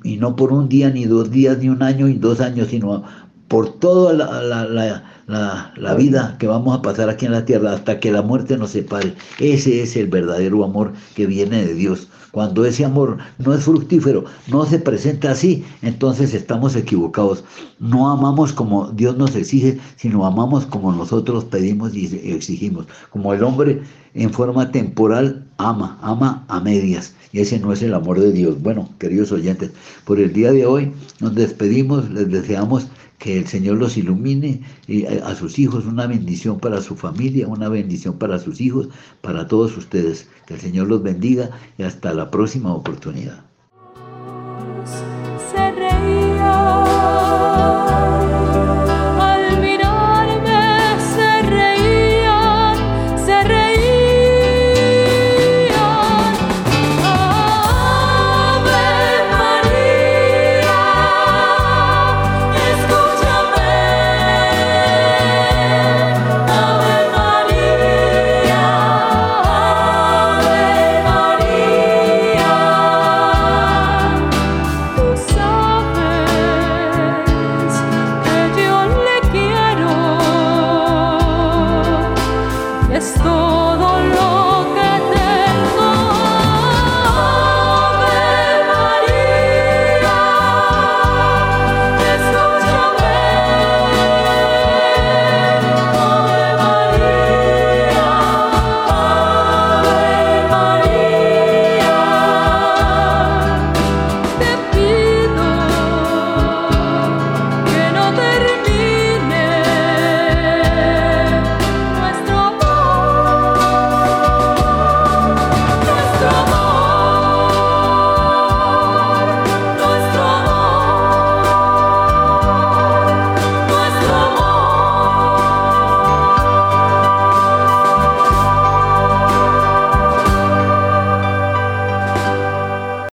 y 0.04 0.18
no 0.18 0.36
por 0.36 0.52
un 0.54 0.70
día, 0.70 0.90
ni 0.90 1.06
dos 1.06 1.32
días, 1.32 1.58
ni 1.58 1.70
un 1.70 1.84
año, 1.84 2.08
ni 2.08 2.14
dos 2.14 2.40
años, 2.40 2.70
sino 2.70 3.04
por 3.48 3.80
toda 3.80 4.14
la, 4.14 5.96
vida 5.96 6.36
que 6.40 6.48
vamos 6.48 6.78
a 6.78 6.82
pasar 6.82 7.10
aquí 7.10 7.26
en 7.26 7.32
la 7.32 7.46
tierra 7.46 7.74
hasta 7.74 8.00
que 8.00 8.12
la 8.12 8.22
muerte 8.22 8.58
nos 8.58 8.72
separe. 8.72 9.14
Ese 9.40 9.82
es 9.82 9.96
el 9.96 10.08
verdadero 10.08 10.64
amor 10.64 10.94
que 11.16 11.26
viene 11.26 11.66
de 11.66 11.74
Dios. 11.74 12.10
Cuando 12.32 12.66
ese 12.66 12.86
amor 12.86 13.18
no 13.40 13.54
es 13.54 13.64
fructífero, 13.64 14.26
no 14.48 14.66
se 14.66 14.80
presenta 14.80 15.32
así, 15.32 15.66
entonces 15.82 16.34
estamos 16.34 16.76
equivocados. 16.76 17.44
No 17.80 18.10
amamos 18.12 18.54
como 18.54 18.92
Dios 18.92 19.18
nos 19.18 19.36
exige, 19.36 19.80
sino 19.96 20.26
amamos 20.26 20.66
como 20.66 20.92
nosotros 20.92 21.46
pedimos 21.46 21.96
y 21.96 22.06
exigimos. 22.32 22.86
Como 23.10 23.34
el 23.34 23.44
hombre 23.44 23.82
en 24.14 24.32
forma 24.32 24.72
temporal 24.72 25.46
ama, 25.58 25.98
ama 26.02 26.46
a 26.48 26.60
medias. 26.60 27.16
Y 27.32 27.40
ese 27.40 27.60
no 27.60 27.74
es 27.74 27.82
el 27.82 27.94
amor 27.94 28.20
de 28.20 28.32
Dios. 28.32 28.62
Bueno, 28.62 28.90
queridos 29.00 29.32
oyentes, 29.32 29.72
por 30.06 30.20
el 30.20 30.34
día 30.34 30.52
de 30.52 30.66
hoy 30.66 30.92
nos 31.20 31.34
despedimos, 31.34 32.10
les 32.12 32.30
deseamos 32.30 32.88
que 33.18 33.38
el 33.38 33.48
Señor 33.48 33.78
los 33.78 33.98
ilumine 33.98 34.62
y 34.88 35.06
a 35.06 35.36
sus 35.36 35.58
hijos 35.60 35.86
una 35.86 36.08
bendición 36.08 36.60
para 36.60 36.82
su 36.82 36.96
familia, 36.96 37.48
una 37.48 37.70
bendición 37.70 38.18
para 38.18 38.40
sus 38.40 38.62
hijos, 38.62 38.90
para 39.22 39.48
todos 39.48 39.76
ustedes. 39.78 40.28
Que 40.46 40.54
el 40.56 40.60
Señor 40.60 40.88
los 40.88 41.02
bendiga 41.04 41.52
y 41.78 41.84
hasta 41.84 42.14
la 42.14 42.30
próxima 42.30 42.74
oportunidad. 42.74 43.44